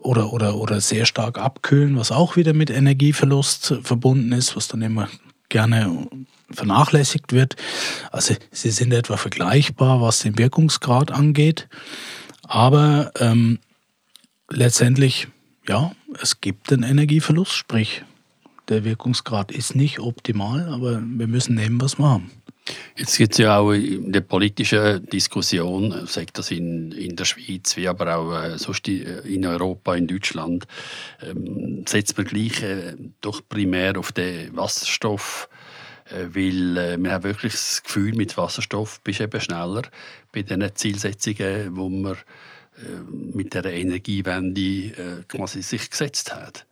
oder, 0.00 0.32
oder, 0.32 0.56
oder 0.56 0.80
sehr 0.80 1.06
stark 1.06 1.38
abkühlen, 1.38 1.96
was 1.96 2.10
auch 2.12 2.36
wieder 2.36 2.52
mit 2.52 2.68
Energieverlust 2.68 3.78
verbunden 3.82 4.32
ist, 4.32 4.56
was 4.56 4.68
dann 4.68 4.82
immer 4.82 5.08
gerne 5.48 6.08
vernachlässigt 6.50 7.32
wird. 7.32 7.56
Also 8.10 8.34
sie 8.50 8.70
sind 8.70 8.92
etwa 8.92 9.16
vergleichbar, 9.16 10.00
was 10.00 10.18
den 10.18 10.36
Wirkungsgrad 10.36 11.12
angeht. 11.12 11.68
Aber 12.44 13.12
ähm, 13.18 13.58
letztendlich, 14.50 15.28
ja, 15.66 15.92
es 16.20 16.40
gibt 16.40 16.72
einen 16.72 16.82
Energieverlust, 16.82 17.52
sprich, 17.52 18.02
der 18.68 18.84
Wirkungsgrad 18.84 19.52
ist 19.52 19.74
nicht 19.74 19.98
optimal, 19.98 20.68
aber 20.68 21.02
wir 21.02 21.26
müssen 21.26 21.54
nehmen, 21.54 21.80
was 21.80 21.98
wir 21.98 22.08
haben. 22.08 22.30
Jetzt 22.96 23.18
gibt 23.18 23.32
es 23.32 23.38
ja 23.38 23.58
auch 23.58 23.72
in 23.72 24.10
der 24.10 24.22
politischen 24.22 25.04
Diskussion, 25.06 26.06
sagt 26.06 26.38
das 26.38 26.50
in, 26.50 26.92
in 26.92 27.14
der 27.14 27.26
Schweiz, 27.26 27.76
wie 27.76 27.88
aber 27.88 28.16
auch 28.16 28.32
äh, 28.32 28.58
sonst 28.58 28.88
in 28.88 29.44
Europa, 29.44 29.94
in 29.94 30.06
Deutschland, 30.06 30.66
ähm, 31.20 31.84
setzt 31.86 32.16
man 32.16 32.26
gleich 32.26 32.62
äh, 32.62 32.94
doch 33.20 33.42
primär 33.46 33.98
auf 33.98 34.12
den 34.12 34.56
Wasserstoff, 34.56 35.50
äh, 35.50 35.63
weil 36.32 36.76
äh, 36.76 36.96
wir 36.98 37.12
haben 37.12 37.24
wirklich 37.24 37.52
das 37.52 37.82
Gefühl, 37.82 38.14
mit 38.14 38.36
Wasserstoff 38.36 39.00
bist 39.00 39.20
du 39.20 39.24
eben 39.24 39.40
schneller 39.40 39.82
bei 40.32 40.42
den 40.42 40.68
Zielsetzungen, 40.74 41.76
wo 41.76 41.88
man 41.88 42.14
äh, 42.14 43.12
mit 43.34 43.54
der 43.54 43.64
Energiewende 43.66 44.60
äh, 44.60 45.22
quasi 45.28 45.62
sich 45.62 45.90
gesetzt 45.90 46.34
hat. 46.34 46.66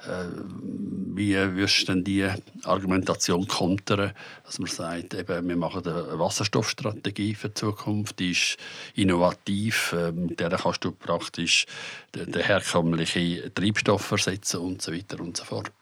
Wie 0.00 1.34
wirst 1.34 1.80
du 1.80 1.86
denn 1.86 2.04
die 2.04 2.28
Argumentation 2.62 3.48
kontern, 3.48 4.12
dass 4.44 4.60
man 4.60 4.70
sagt, 4.70 5.14
eben, 5.14 5.48
wir 5.48 5.56
machen 5.56 5.84
eine 5.84 6.16
Wasserstoffstrategie 6.16 7.34
für 7.34 7.48
die 7.48 7.54
Zukunft, 7.54 8.20
die 8.20 8.30
ist 8.30 8.58
innovativ, 8.94 9.96
mit 10.14 10.38
der 10.38 10.50
kannst 10.50 10.84
du 10.84 10.92
praktisch 10.92 11.66
den, 12.14 12.30
den 12.30 12.42
herkömmlichen 12.42 13.52
Treibstoff 13.52 14.08
ersetzen 14.12 14.60
und 14.60 14.82
so 14.82 14.92
weiter 14.92 15.18
und 15.18 15.36
so 15.36 15.42
fort. 15.42 15.72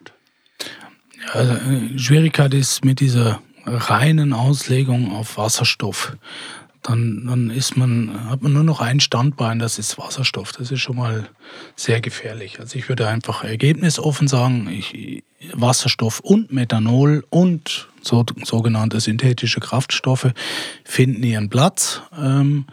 Also, 1.33 1.55
die 1.55 1.99
Schwierigkeit 1.99 2.53
ist 2.53 2.85
mit 2.85 2.99
dieser 2.99 3.41
reinen 3.65 4.33
Auslegung 4.33 5.11
auf 5.11 5.37
Wasserstoff 5.37 6.15
dann, 6.87 7.25
dann 7.27 7.49
ist 7.49 7.75
man, 7.75 8.29
hat 8.29 8.41
man 8.41 8.53
nur 8.53 8.63
noch 8.63 8.79
ein 8.79 8.99
Standbein, 8.99 9.59
das 9.59 9.77
ist 9.77 9.97
Wasserstoff. 9.97 10.53
Das 10.53 10.71
ist 10.71 10.79
schon 10.79 10.95
mal 10.95 11.29
sehr 11.75 11.99
gefährlich. 11.99 12.59
Also 12.59 12.77
ich 12.77 12.87
würde 12.87 13.07
einfach 13.07 13.43
ergebnisoffen 13.43 14.27
sagen, 14.27 14.69
ich, 14.69 15.23
Wasserstoff 15.53 16.21
und 16.21 16.53
Methanol 16.53 17.25
und 17.29 17.89
so, 18.01 18.25
sogenannte 18.43 19.01
synthetische 19.01 19.59
Kraftstoffe 19.59 20.31
finden 20.85 21.23
ihren 21.23 21.49
Platz. 21.49 22.01
Ähm, 22.17 22.65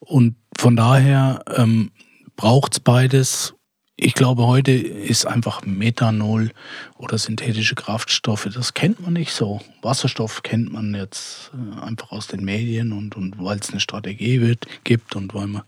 und 0.00 0.36
von 0.56 0.74
daher 0.74 1.44
ähm, 1.54 1.90
braucht 2.36 2.72
es 2.74 2.80
beides 2.80 3.54
ich 3.98 4.12
glaube, 4.12 4.46
heute 4.46 4.72
ist 4.72 5.26
einfach 5.26 5.64
Methanol 5.64 6.50
oder 6.98 7.16
synthetische 7.16 7.74
Kraftstoffe, 7.74 8.46
das 8.52 8.74
kennt 8.74 9.00
man 9.00 9.14
nicht 9.14 9.32
so. 9.32 9.62
Wasserstoff 9.80 10.42
kennt 10.42 10.70
man 10.70 10.94
jetzt 10.94 11.50
äh, 11.54 11.80
einfach 11.80 12.12
aus 12.12 12.26
den 12.26 12.44
Medien 12.44 12.92
und, 12.92 13.16
und 13.16 13.42
weil 13.42 13.58
es 13.58 13.70
eine 13.70 13.80
Strategie 13.80 14.42
wird, 14.42 14.66
gibt 14.84 15.16
und 15.16 15.32
weil 15.32 15.46
man 15.46 15.62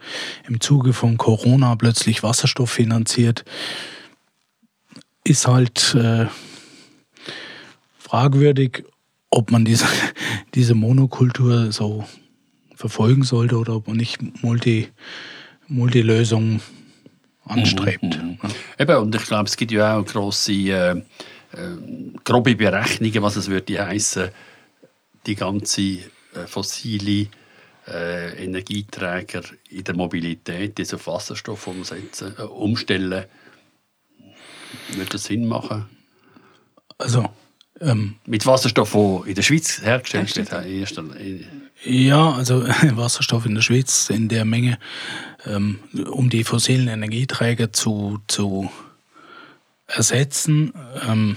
im 0.47 0.61
Zuge 0.61 0.93
von 0.93 1.17
Corona 1.17 1.75
plötzlich 1.77 2.23
Wasserstoff 2.23 2.71
finanziert, 2.71 3.47
ist 5.25 5.47
halt 5.47 5.95
äh, 5.95 6.27
fragwürdig, 7.99 8.85
ob 9.31 9.51
man 9.51 9.65
diese, 9.65 9.87
diese 10.55 10.75
Monokultur 10.75 11.73
so 11.73 12.05
verfolgen 12.75 13.23
sollte 13.23 13.57
oder 13.57 13.75
ob 13.75 13.89
man 13.89 13.97
nicht 13.97 14.43
Multi, 14.43 14.89
Multilösungen 15.67 16.61
anstrebt. 17.49 18.02
Mhm, 18.02 18.38
mhm. 18.40 18.50
Eben, 18.78 18.97
und 18.97 19.14
ich 19.14 19.25
glaube, 19.25 19.49
es 19.49 19.57
gibt 19.57 19.73
ja 19.73 19.99
auch 19.99 20.05
grosse, 20.05 20.52
äh, 20.52 20.90
äh, 20.90 21.02
grobe 22.25 22.55
Berechnungen, 22.55 23.23
was 23.23 23.37
es 23.37 23.49
würde 23.49 23.85
heißen, 23.85 24.28
die 25.26 25.35
ganze 25.35 25.83
äh, 25.83 26.47
fossile 26.47 27.28
äh, 27.87 28.45
Energieträger 28.45 29.43
in 29.71 29.85
der 29.85 29.97
Mobilität, 29.97 30.78
die 30.78 30.95
auf 30.95 31.07
Wasserstoff 31.07 31.67
umsetzen, 31.67 32.35
äh, 32.38 32.43
umstellen. 32.43 33.25
Würde 34.93 35.11
das 35.11 35.25
Sinn 35.25 35.47
machen? 35.47 35.87
Also, 36.99 37.28
ähm, 37.81 38.17
Mit 38.26 38.45
Wasserstoff, 38.45 38.93
der 38.93 39.23
in 39.26 39.35
der 39.35 39.43
Schweiz 39.43 39.81
hergestellt 39.83 40.37
wird, 40.37 40.52
ja, 41.85 42.33
also 42.33 42.67
Wasserstoff 42.97 43.47
in 43.47 43.55
der 43.55 43.63
Schweiz 43.63 44.11
in 44.11 44.29
der 44.29 44.45
Menge, 44.45 44.79
ähm, 45.47 45.81
um 46.11 46.31
die 46.31 46.45
fossilen 46.45 46.89
Energieträger 46.89 47.73
zu, 47.73 48.19
zu 48.27 48.71
ersetzen. 49.87 50.73
Ähm, 51.07 51.37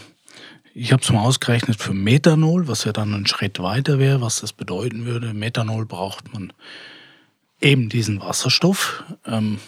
ich 0.73 0.93
habe 0.93 1.03
es 1.03 1.11
mal 1.11 1.21
ausgerechnet 1.21 1.77
für 1.77 1.93
Methanol, 1.93 2.67
was 2.67 2.85
ja 2.85 2.93
dann 2.93 3.13
ein 3.13 3.27
Schritt 3.27 3.59
weiter 3.59 3.99
wäre, 3.99 4.21
was 4.21 4.39
das 4.39 4.53
bedeuten 4.53 5.05
würde. 5.05 5.33
Methanol 5.33 5.85
braucht 5.85 6.33
man 6.33 6.53
eben 7.59 7.89
diesen 7.89 8.21
Wasserstoff, 8.21 9.03
ähm, 9.25 9.59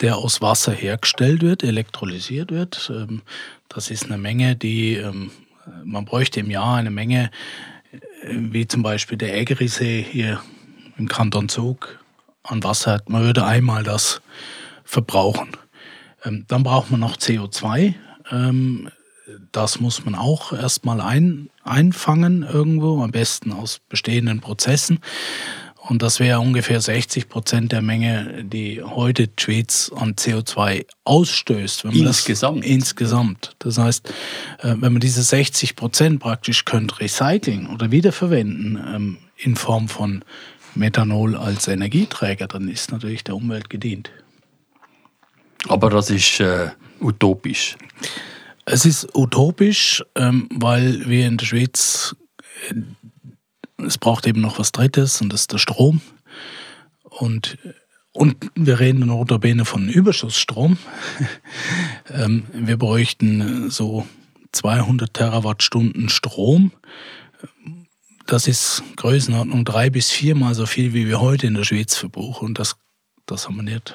der 0.00 0.16
aus 0.16 0.40
Wasser 0.42 0.72
hergestellt 0.72 1.42
wird, 1.42 1.62
elektrolysiert 1.62 2.50
wird. 2.50 2.90
Ähm, 2.94 3.22
das 3.68 3.90
ist 3.90 4.06
eine 4.06 4.18
Menge, 4.18 4.56
die 4.56 4.96
ähm, 4.96 5.30
man 5.84 6.04
bräuchte 6.04 6.40
im 6.40 6.50
Jahr 6.50 6.76
eine 6.76 6.90
Menge 6.90 7.30
wie 8.24 8.66
zum 8.66 8.82
Beispiel 8.82 9.18
der 9.18 9.36
Ägerisee 9.36 10.02
hier 10.02 10.40
im 10.96 11.08
Kanton 11.08 11.48
Zug 11.48 11.98
an 12.42 12.62
Wasser 12.62 12.92
hat. 12.92 13.08
Man 13.08 13.22
würde 13.22 13.44
einmal 13.44 13.82
das 13.82 14.20
verbrauchen. 14.84 15.56
Ähm, 16.24 16.44
dann 16.48 16.62
braucht 16.62 16.90
man 16.90 17.00
noch 17.00 17.16
CO2. 17.16 17.94
Ähm, 18.30 18.90
das 19.52 19.80
muss 19.80 20.04
man 20.04 20.14
auch 20.14 20.52
erstmal 20.52 21.00
ein, 21.00 21.48
einfangen 21.62 22.42
irgendwo, 22.42 23.02
am 23.02 23.12
besten 23.12 23.52
aus 23.52 23.80
bestehenden 23.88 24.40
Prozessen. 24.40 25.00
Und 25.92 26.00
das 26.00 26.20
wäre 26.20 26.40
ungefähr 26.40 26.80
60 26.80 27.28
Prozent 27.28 27.70
der 27.70 27.82
Menge, 27.82 28.44
die 28.44 28.82
heute 28.82 29.28
Schweiz 29.38 29.92
an 29.94 30.14
CO2 30.14 30.86
ausstößt. 31.04 31.84
insgesamt? 31.84 32.64
Das, 32.64 32.70
insgesamt. 32.70 33.56
Das 33.58 33.76
heißt, 33.76 34.08
äh, 34.60 34.74
wenn 34.78 34.94
man 34.94 35.00
diese 35.00 35.22
60 35.22 35.76
Prozent 35.76 36.18
praktisch 36.18 36.64
könnte 36.64 36.98
recyceln 36.98 37.66
oder 37.66 37.90
wiederverwenden 37.90 38.82
ähm, 38.82 39.18
in 39.36 39.54
Form 39.54 39.86
von 39.90 40.24
Methanol 40.74 41.36
als 41.36 41.68
Energieträger, 41.68 42.46
dann 42.46 42.68
ist 42.68 42.90
natürlich 42.90 43.22
der 43.22 43.36
Umwelt 43.36 43.68
gedient. 43.68 44.10
Aber 45.68 45.90
das 45.90 46.08
ist 46.08 46.40
äh, 46.40 46.70
utopisch. 47.02 47.76
Es 48.64 48.86
ist 48.86 49.14
utopisch, 49.14 50.02
ähm, 50.14 50.48
weil 50.54 51.06
wir 51.06 51.26
in 51.26 51.36
der 51.36 51.44
Schweiz 51.44 52.16
es 53.84 53.98
braucht 53.98 54.26
eben 54.26 54.40
noch 54.40 54.58
was 54.58 54.72
Drittes 54.72 55.20
und 55.20 55.32
das 55.32 55.42
ist 55.42 55.52
der 55.52 55.58
Strom. 55.58 56.00
Und, 57.04 57.58
und 58.12 58.36
wir 58.54 58.80
reden 58.80 59.06
notabene 59.06 59.64
von 59.64 59.88
Überschussstrom. 59.88 60.78
Ähm, 62.10 62.44
wir 62.52 62.76
bräuchten 62.76 63.70
so 63.70 64.06
200 64.50 65.14
Terawattstunden 65.14 66.08
Strom. 66.08 66.72
Das 68.26 68.48
ist 68.48 68.82
Größenordnung 68.96 69.64
drei 69.64 69.88
bis 69.88 70.10
viermal 70.10 70.54
so 70.54 70.66
viel, 70.66 70.92
wie 70.92 71.06
wir 71.06 71.20
heute 71.20 71.46
in 71.46 71.54
der 71.54 71.64
Schweiz 71.64 71.96
verbrauchen. 71.96 72.46
Und 72.46 72.58
das, 72.58 72.76
das 73.24 73.46
haben 73.46 73.56
wir 73.56 73.62
nicht. 73.62 73.94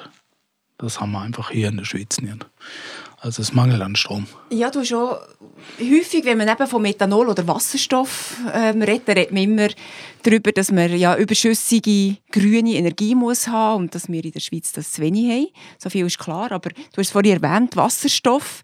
Das 0.78 1.00
haben 1.00 1.10
wir 1.10 1.20
einfach 1.20 1.50
hier 1.50 1.68
in 1.68 1.76
der 1.76 1.84
Schweiz 1.84 2.20
nicht. 2.20 2.46
Also 3.20 3.42
es 3.42 3.52
mangelt 3.52 3.82
an 3.82 3.96
Strom. 3.96 4.28
Ja, 4.50 4.70
du 4.70 4.84
schon 4.84 5.16
häufig, 5.80 6.24
wenn 6.24 6.38
man 6.38 6.48
eben 6.48 6.66
von 6.68 6.80
Methanol 6.80 7.28
oder 7.28 7.48
Wasserstoff 7.48 8.36
ähm, 8.54 8.80
redet, 8.80 9.08
redet 9.08 9.32
man 9.32 9.42
immer 9.42 9.68
darüber, 10.22 10.52
dass 10.52 10.70
man 10.70 10.96
ja 10.96 11.16
überschüssige 11.16 12.18
grüne 12.30 12.74
Energie 12.74 13.16
muss 13.16 13.48
haben 13.48 13.84
und 13.84 13.94
dass 13.96 14.08
wir 14.08 14.24
in 14.24 14.30
der 14.30 14.38
Schweiz 14.38 14.70
das 14.70 14.92
zu 14.92 15.02
wenig 15.02 15.28
haben. 15.28 15.48
So 15.78 15.90
viel 15.90 16.06
ist 16.06 16.20
klar. 16.20 16.52
Aber 16.52 16.70
du 16.70 16.98
hast 16.98 17.10
vorhin 17.10 17.42
erwähnt, 17.42 17.74
Wasserstoff 17.74 18.62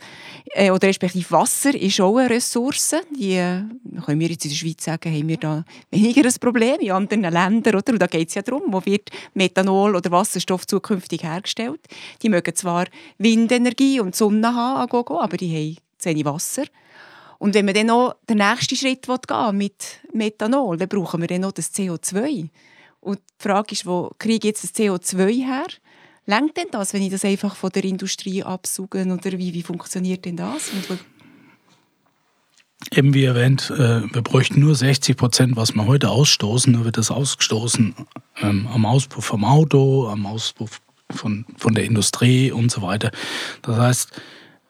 äh, 0.53 0.71
oder 0.71 0.89
respektive 0.89 1.31
Wasser 1.31 1.75
ist 1.75 2.01
auch 2.01 2.17
eine 2.17 2.31
Ressource. 2.31 2.97
Die 3.19 3.35
äh, 3.35 3.63
können 4.05 4.21
wir 4.21 4.29
jetzt 4.29 4.45
in 4.45 4.51
der 4.51 4.57
Schweiz 4.57 4.85
sagen, 4.85 5.13
haben 5.13 5.29
wir 5.29 5.37
da 5.37 5.65
weniger 5.91 6.25
ein 6.25 6.35
Problem 6.41 6.81
in 6.81 6.93
anderen 6.93 7.23
Ländern. 7.23 7.77
Oder? 7.77 7.93
Und 7.93 7.99
da 7.99 8.07
geht 8.07 8.29
es 8.29 8.35
ja 8.35 8.43
darum, 8.43 8.63
wo 8.67 8.85
wird 8.85 9.11
Methanol 9.35 9.97
oder 9.97 10.11
Wasserstoff 10.11 10.67
zukünftig 10.67 11.23
hergestellt. 11.23 11.81
Die 12.23 12.29
mögen 12.29 12.55
zwar 12.55 12.87
Windenergie 13.19 14.01
und 14.01 14.15
Sonne 14.15 14.55
haben, 14.55 14.91
aber 14.93 15.37
die 15.37 15.79
haben 16.01 16.17
zu 16.17 16.25
Wasser. 16.25 16.65
Und 17.39 17.55
wenn 17.55 17.65
man 17.65 17.75
dann 17.75 17.87
noch 17.87 18.17
den 18.29 18.39
nächsten 18.39 18.77
Schritt 18.77 19.07
gehen 19.07 19.57
mit 19.57 20.01
Methanol, 20.13 20.77
dann 20.77 20.89
brauchen 20.89 21.21
wir 21.21 21.29
dann 21.29 21.43
noch 21.43 21.53
das 21.53 21.75
CO2. 21.75 22.49
Und 23.01 23.19
die 23.19 23.43
Frage 23.43 23.73
ist, 23.73 23.87
wo 23.87 24.11
kriege 24.19 24.49
ich 24.49 24.55
jetzt 24.55 24.65
das 24.65 24.75
CO2 24.75 25.45
her? 25.45 25.67
Längt 26.26 26.57
denn 26.57 26.69
das, 26.71 26.95
wenn 26.95 27.02
ich 27.02 27.11
das 27.11 27.25
einfach 27.25 27.54
von 27.54 27.71
der 27.71 27.85
Industrie 27.85 28.43
absuche? 28.43 29.04
Oder 29.04 29.38
wie, 29.38 29.52
wie 29.52 29.62
funktioniert 29.62 30.25
denn 30.25 30.37
das? 30.37 30.71
Eben 32.93 33.14
wie 33.14 33.25
erwähnt, 33.25 33.71
äh, 33.71 34.02
wir 34.12 34.23
bräuchten 34.23 34.61
nur 34.61 34.75
60 34.75 35.16
Prozent, 35.16 35.57
was 35.57 35.75
wir 35.75 35.87
heute 35.87 36.11
ausstoßen. 36.11 36.73
Nur 36.73 36.85
wird 36.85 36.97
das 36.97 37.11
ausgestoßen 37.11 37.95
ähm, 38.40 38.69
am 38.73 38.87
Auspuff 38.87 39.25
vom 39.25 39.45
Auto, 39.45 40.09
am 40.09 40.26
Auspuff 40.26 40.81
von, 41.11 41.45
von 41.57 41.75
der 41.75 41.85
Industrie 41.85 42.50
und 42.52 42.71
so 42.71 42.83
weiter. 42.83 43.11
Das 43.62 43.76
heißt, 43.76 44.23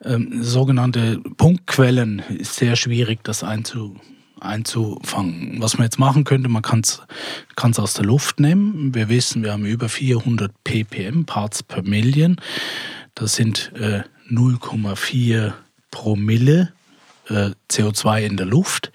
ähm, 0.03 0.43
sogenannte 0.43 1.19
Punktquellen 1.37 2.19
ist 2.37 2.55
sehr 2.55 2.75
schwierig, 2.75 3.23
das 3.23 3.43
einzu, 3.43 3.95
einzufangen. 4.45 5.57
Was 5.59 5.77
man 5.77 5.85
jetzt 5.85 5.99
machen 5.99 6.23
könnte, 6.23 6.49
man 6.49 6.61
kann 6.61 6.81
es 6.81 7.79
aus 7.79 7.93
der 7.93 8.05
Luft 8.05 8.39
nehmen. 8.39 8.93
Wir 8.93 9.09
wissen, 9.09 9.43
wir 9.43 9.53
haben 9.53 9.65
über 9.65 9.89
400 9.89 10.51
ppm, 10.63 11.25
Parts 11.25 11.63
per 11.63 11.83
Million. 11.83 12.37
Das 13.15 13.35
sind 13.35 13.71
äh, 13.75 14.03
0,4 14.29 15.53
Promille 15.91 16.73
äh, 17.29 17.51
CO2 17.71 18.21
in 18.21 18.37
der 18.37 18.45
Luft. 18.45 18.91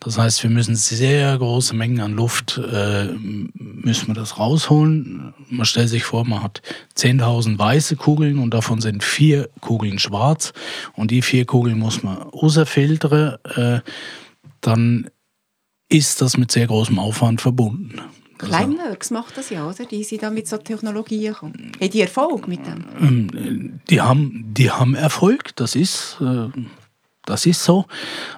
Das 0.00 0.18
heißt, 0.18 0.42
wir 0.42 0.50
müssen 0.50 0.74
sehr 0.76 1.36
große 1.38 1.74
Mengen 1.74 2.00
an 2.00 2.12
Luft, 2.12 2.58
äh, 2.58 3.06
müssen 3.54 4.08
wir 4.08 4.14
das 4.14 4.38
rausholen. 4.38 5.34
Man 5.48 5.66
stellt 5.66 5.88
sich 5.88 6.04
vor, 6.04 6.24
man 6.24 6.42
hat 6.42 6.62
10.000 6.96 7.58
weiße 7.58 7.96
Kugeln 7.96 8.38
und 8.38 8.52
davon 8.52 8.80
sind 8.80 9.04
vier 9.04 9.48
Kugeln 9.60 9.98
schwarz 9.98 10.52
und 10.94 11.10
die 11.10 11.22
vier 11.22 11.44
Kugeln 11.44 11.78
muss 11.78 12.02
man 12.02 12.16
rausfiltern. 12.16 13.38
Äh, 13.56 13.80
dann 14.62 15.10
ist 15.88 16.22
das 16.22 16.38
mit 16.38 16.50
sehr 16.50 16.66
großem 16.66 16.98
Aufwand 16.98 17.42
verbunden. 17.42 18.00
Kleinworks 18.38 19.10
macht 19.10 19.36
das 19.36 19.50
ja, 19.50 19.68
oder? 19.68 19.84
Die 19.84 20.02
sind 20.02 20.22
da 20.22 20.30
mit 20.30 20.48
so 20.48 20.56
Technologien 20.56 21.32
gekommen. 21.32 21.72
Haben 21.80 21.90
die 21.90 22.00
Erfolg 22.00 22.48
mit 22.48 22.66
dem? 22.66 22.84
Ähm, 23.00 23.80
die 23.88 24.00
haben, 24.00 24.44
die 24.48 24.70
haben 24.70 24.94
Erfolg, 24.94 25.54
das 25.56 25.76
ist, 25.76 26.16
äh, 26.20 26.48
das 27.24 27.46
ist 27.46 27.62
so. 27.62 27.86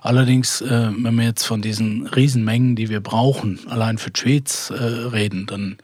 Allerdings, 0.03 0.61
äh, 0.61 0.91
wenn 0.95 1.15
wir 1.15 1.25
jetzt 1.25 1.45
von 1.45 1.63
diesen 1.63 2.07
Riesenmengen, 2.07 2.77
die 2.77 2.91
wir 2.91 3.01
brauchen, 3.01 3.61
allein 3.69 3.97
für 3.97 4.11
die 4.11 4.21
Schweiz 4.21 4.71
äh, 4.71 4.75
reden, 4.75 5.47
dann 5.47 5.79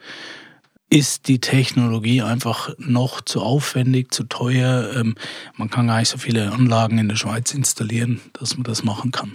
ist 0.91 1.29
die 1.29 1.39
Technologie 1.39 2.21
einfach 2.21 2.69
noch 2.77 3.21
zu 3.21 3.41
aufwendig, 3.41 4.13
zu 4.13 4.25
teuer. 4.25 4.91
Ähm, 4.93 5.15
man 5.55 5.69
kann 5.69 5.87
gar 5.87 5.99
nicht 5.99 6.09
so 6.09 6.17
viele 6.17 6.51
Anlagen 6.51 6.97
in 6.97 7.07
der 7.07 7.15
Schweiz 7.15 7.53
installieren, 7.53 8.19
dass 8.33 8.57
man 8.57 8.65
das 8.65 8.83
machen 8.83 9.11
kann. 9.11 9.31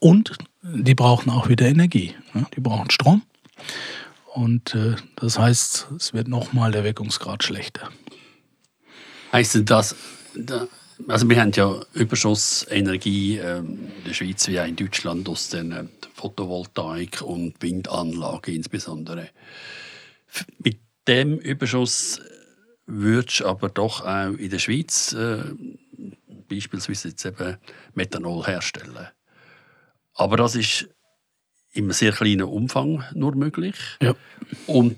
Und 0.00 0.36
die 0.62 0.96
brauchen 0.96 1.30
auch 1.30 1.48
wieder 1.48 1.66
Energie. 1.66 2.14
Ne? 2.34 2.46
Die 2.56 2.60
brauchen 2.60 2.90
Strom. 2.90 3.22
Und 4.34 4.74
äh, 4.74 4.96
das 5.14 5.38
heißt, 5.38 5.86
es 5.96 6.14
wird 6.14 6.26
nochmal 6.26 6.72
der 6.72 6.82
Wirkungsgrad 6.82 7.44
schlechter. 7.44 7.90
Heißt 9.32 9.62
das, 9.64 9.94
also 11.06 11.30
wir 11.30 11.40
haben 11.40 11.52
ja 11.52 11.80
Überschussenergie 11.92 13.38
ähm, 13.38 13.88
in 13.98 14.04
der 14.04 14.14
Schweiz 14.14 14.48
wie 14.48 14.58
auch 14.58 14.66
in 14.66 14.74
Deutschland 14.74 15.28
aus 15.28 15.48
den 15.48 15.70
äh, 15.70 15.84
Photovoltaik- 16.16 17.22
und 17.22 17.54
Windanlagen 17.62 18.56
insbesondere. 18.56 19.28
Mit 20.58 20.87
dem 21.08 21.38
Überschuss 21.38 22.20
würdest 22.86 23.40
du 23.40 23.46
aber 23.46 23.68
doch 23.68 24.04
auch 24.04 24.32
in 24.34 24.50
der 24.50 24.58
Schweiz 24.58 25.12
äh, 25.12 25.42
beispielsweise 26.48 27.08
jetzt 27.08 27.24
eben 27.24 27.56
Methanol 27.94 28.46
herstellen. 28.46 29.08
Aber 30.14 30.36
das 30.36 30.56
ist 30.56 30.88
in 31.72 31.84
einem 31.84 31.92
sehr 31.92 32.12
kleinen 32.12 32.42
Umfang 32.42 33.04
nur 33.14 33.34
möglich. 33.34 33.76
Ja. 34.00 34.14
Und 34.66 34.96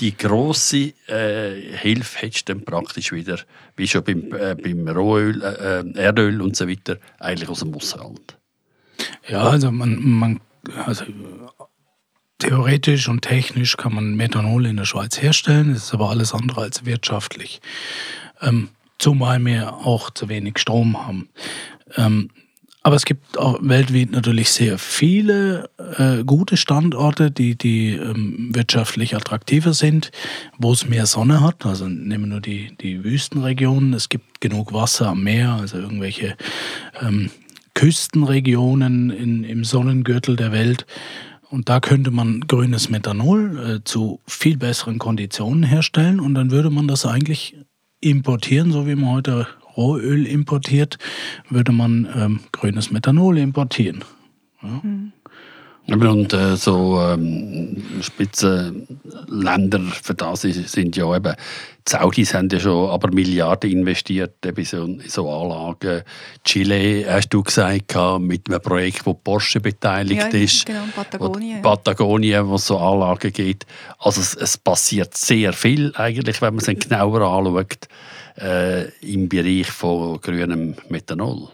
die 0.00 0.16
grosse 0.16 0.92
äh, 1.06 1.76
Hilfe 1.76 2.18
hättest 2.18 2.48
du 2.48 2.54
dann 2.54 2.64
praktisch 2.64 3.12
wieder, 3.12 3.38
wie 3.76 3.86
schon 3.86 4.02
beim, 4.02 4.32
äh, 4.32 4.56
beim 4.56 4.88
Rohöl, 4.88 5.40
äh, 5.42 5.80
äh 5.80 5.92
Erdöl 5.94 6.40
und 6.40 6.56
so 6.56 6.68
weiter, 6.68 6.98
eigentlich 7.20 7.48
aus 7.48 7.60
dem 7.60 7.74
Ausland. 7.74 8.38
Ja, 9.28 9.42
also 9.42 9.70
man, 9.70 10.02
man 10.02 10.40
also 10.84 11.04
theoretisch 12.38 13.08
und 13.08 13.22
technisch 13.22 13.76
kann 13.76 13.94
man 13.94 14.16
Methanol 14.16 14.66
in 14.66 14.76
der 14.76 14.84
Schweiz 14.84 15.20
herstellen, 15.20 15.72
das 15.72 15.84
ist 15.84 15.94
aber 15.94 16.10
alles 16.10 16.32
andere 16.34 16.62
als 16.62 16.84
wirtschaftlich. 16.84 17.60
Ähm, 18.40 18.68
zumal 18.98 19.44
wir 19.44 19.74
auch 19.74 20.10
zu 20.10 20.28
wenig 20.28 20.58
Strom 20.58 21.06
haben. 21.06 21.28
Ähm, 21.96 22.30
aber 22.86 22.96
es 22.96 23.06
gibt 23.06 23.38
auch 23.38 23.58
weltweit 23.62 24.10
natürlich 24.10 24.50
sehr 24.50 24.78
viele 24.78 25.70
äh, 25.96 26.22
gute 26.22 26.58
Standorte, 26.58 27.30
die, 27.30 27.56
die 27.56 27.92
ähm, 27.92 28.50
wirtschaftlich 28.52 29.16
attraktiver 29.16 29.72
sind, 29.72 30.10
wo 30.58 30.70
es 30.70 30.86
mehr 30.86 31.06
Sonne 31.06 31.40
hat. 31.40 31.64
Also 31.64 31.88
nehmen 31.88 32.24
wir 32.24 32.28
nur 32.28 32.40
die, 32.42 32.76
die 32.76 33.02
Wüstenregionen. 33.02 33.94
Es 33.94 34.10
gibt 34.10 34.42
genug 34.42 34.74
Wasser 34.74 35.08
am 35.08 35.24
Meer, 35.24 35.52
also 35.52 35.78
irgendwelche 35.78 36.36
ähm, 37.00 37.30
Küstenregionen 37.72 39.08
in, 39.08 39.44
im 39.44 39.64
Sonnengürtel 39.64 40.36
der 40.36 40.52
Welt. 40.52 40.84
Und 41.54 41.68
da 41.68 41.78
könnte 41.78 42.10
man 42.10 42.40
grünes 42.40 42.90
Methanol 42.90 43.76
äh, 43.76 43.84
zu 43.84 44.18
viel 44.26 44.56
besseren 44.56 44.98
Konditionen 44.98 45.62
herstellen 45.62 46.18
und 46.18 46.34
dann 46.34 46.50
würde 46.50 46.68
man 46.68 46.88
das 46.88 47.06
eigentlich 47.06 47.56
importieren, 48.00 48.72
so 48.72 48.88
wie 48.88 48.96
man 48.96 49.10
heute 49.10 49.46
Rohöl 49.76 50.26
importiert, 50.26 50.98
würde 51.48 51.70
man 51.70 52.08
ähm, 52.12 52.40
grünes 52.50 52.90
Methanol 52.90 53.38
importieren. 53.38 54.02
Ja. 54.62 54.80
Mhm. 54.82 55.12
Und 55.86 56.32
äh, 56.32 56.56
so 56.56 56.98
ähm, 56.98 57.82
Spitzenländer 58.00 59.80
für 60.02 60.14
das 60.14 60.40
sind 60.40 60.96
ja 60.96 61.14
eben, 61.14 61.34
die 61.86 61.90
Saudis 61.90 62.32
haben 62.32 62.48
ja 62.48 62.58
schon 62.58 62.88
aber 62.88 63.10
Milliarden 63.10 63.70
investiert 63.70 64.46
in 64.46 64.64
so, 64.64 64.88
so 65.06 65.30
Anlagen. 65.30 66.02
Chile, 66.42 67.04
hast 67.06 67.28
du 67.28 67.42
gesagt, 67.42 67.94
mit 68.18 68.48
einem 68.48 68.62
Projekt, 68.62 69.04
wo 69.04 69.12
Porsche 69.12 69.60
beteiligt 69.60 70.32
ja, 70.32 70.40
ist. 70.40 70.64
Genau, 70.64 70.84
Patagonien. 70.94 71.60
Patagonien, 71.60 72.48
wo 72.48 72.54
es 72.54 72.66
so 72.66 72.78
Anlagen 72.78 73.30
gibt. 73.30 73.66
Also 73.98 74.22
es, 74.22 74.34
es 74.34 74.56
passiert 74.56 75.14
sehr 75.14 75.52
viel 75.52 75.92
eigentlich, 75.96 76.40
wenn 76.40 76.54
man 76.54 76.64
es 76.64 76.80
genauer 76.80 77.20
anschaut, 77.20 77.88
äh, 78.40 78.88
im 79.00 79.28
Bereich 79.28 79.70
von 79.70 80.18
grünem 80.22 80.76
Methanol. 80.88 81.50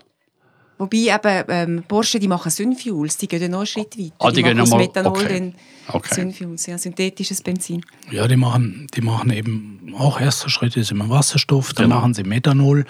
Wobei 0.80 1.14
eben 1.14 1.44
ähm, 1.48 1.84
Porsche, 1.86 2.18
die 2.18 2.26
machen 2.26 2.50
Synfuels, 2.50 3.18
die 3.18 3.28
gehen 3.28 3.50
noch 3.50 3.58
einen 3.58 3.66
Schritt 3.66 3.98
weiter. 3.98 4.14
Ah, 4.18 4.30
die, 4.30 4.36
die 4.36 4.42
gehen 4.44 4.56
machen 4.56 4.72
aus 4.72 4.78
Methanol 4.78 5.12
okay. 5.12 5.28
den 5.28 5.54
okay. 5.88 6.14
Synfuels, 6.14 6.64
ja, 6.64 6.78
synthetisches 6.78 7.42
Benzin. 7.42 7.84
Ja, 8.10 8.26
die 8.26 8.36
machen, 8.36 8.86
die 8.94 9.02
machen 9.02 9.30
eben 9.30 9.94
auch 9.98 10.18
erster 10.18 10.48
Schritt 10.48 10.78
ist 10.78 10.90
immer 10.90 11.10
Wasserstoff, 11.10 11.74
dann 11.74 11.90
genau. 11.90 11.96
machen 11.96 12.14
sie 12.14 12.22
Methanol 12.22 12.86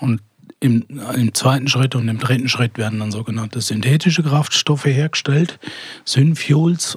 und 0.00 0.22
im, 0.60 0.86
im, 1.14 1.34
zweiten 1.34 1.68
Schritt 1.68 1.94
und 1.94 2.08
im 2.08 2.18
dritten 2.18 2.48
Schritt 2.48 2.78
werden 2.78 3.00
dann 3.00 3.12
sogenannte 3.12 3.60
synthetische 3.60 4.22
Kraftstoffe 4.22 4.86
hergestellt, 4.86 5.58
Synfuels. 6.06 6.96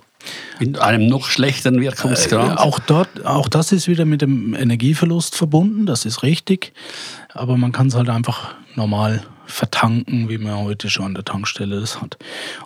In 0.61 0.77
einem 0.77 1.07
noch 1.07 1.27
schlechteren 1.27 1.81
Wirkungsgrad. 1.81 2.57
Äh, 2.57 2.61
auch, 2.61 2.79
dort, 2.79 3.25
auch 3.25 3.49
das 3.49 3.73
ist 3.73 3.89
wieder 3.89 4.05
mit 4.05 4.21
dem 4.21 4.55
Energieverlust 4.55 5.35
verbunden, 5.35 5.85
das 5.85 6.05
ist 6.05 6.23
richtig. 6.23 6.71
Aber 7.33 7.57
man 7.57 7.73
kann 7.73 7.87
es 7.87 7.95
halt 7.95 8.07
einfach 8.07 8.55
normal 8.75 9.25
vertanken, 9.47 10.29
wie 10.29 10.37
man 10.37 10.57
heute 10.57 10.89
schon 10.89 11.05
an 11.05 11.15
der 11.15 11.25
Tankstelle 11.25 11.79
das 11.79 12.01
hat. 12.01 12.17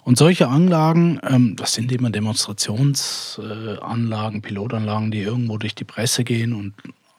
Und 0.03 0.17
solche 0.17 0.47
Anlagen, 0.47 1.19
ähm, 1.23 1.55
das 1.55 1.73
sind 1.73 1.91
immer 1.91 2.09
Demonstrationsanlagen, 2.09 4.39
äh, 4.39 4.41
Pilotanlagen, 4.41 5.11
die 5.11 5.21
irgendwo 5.21 5.57
durch 5.57 5.75
die 5.75 5.85
Presse 5.85 6.23
gehen 6.23 6.53
und 6.53 6.73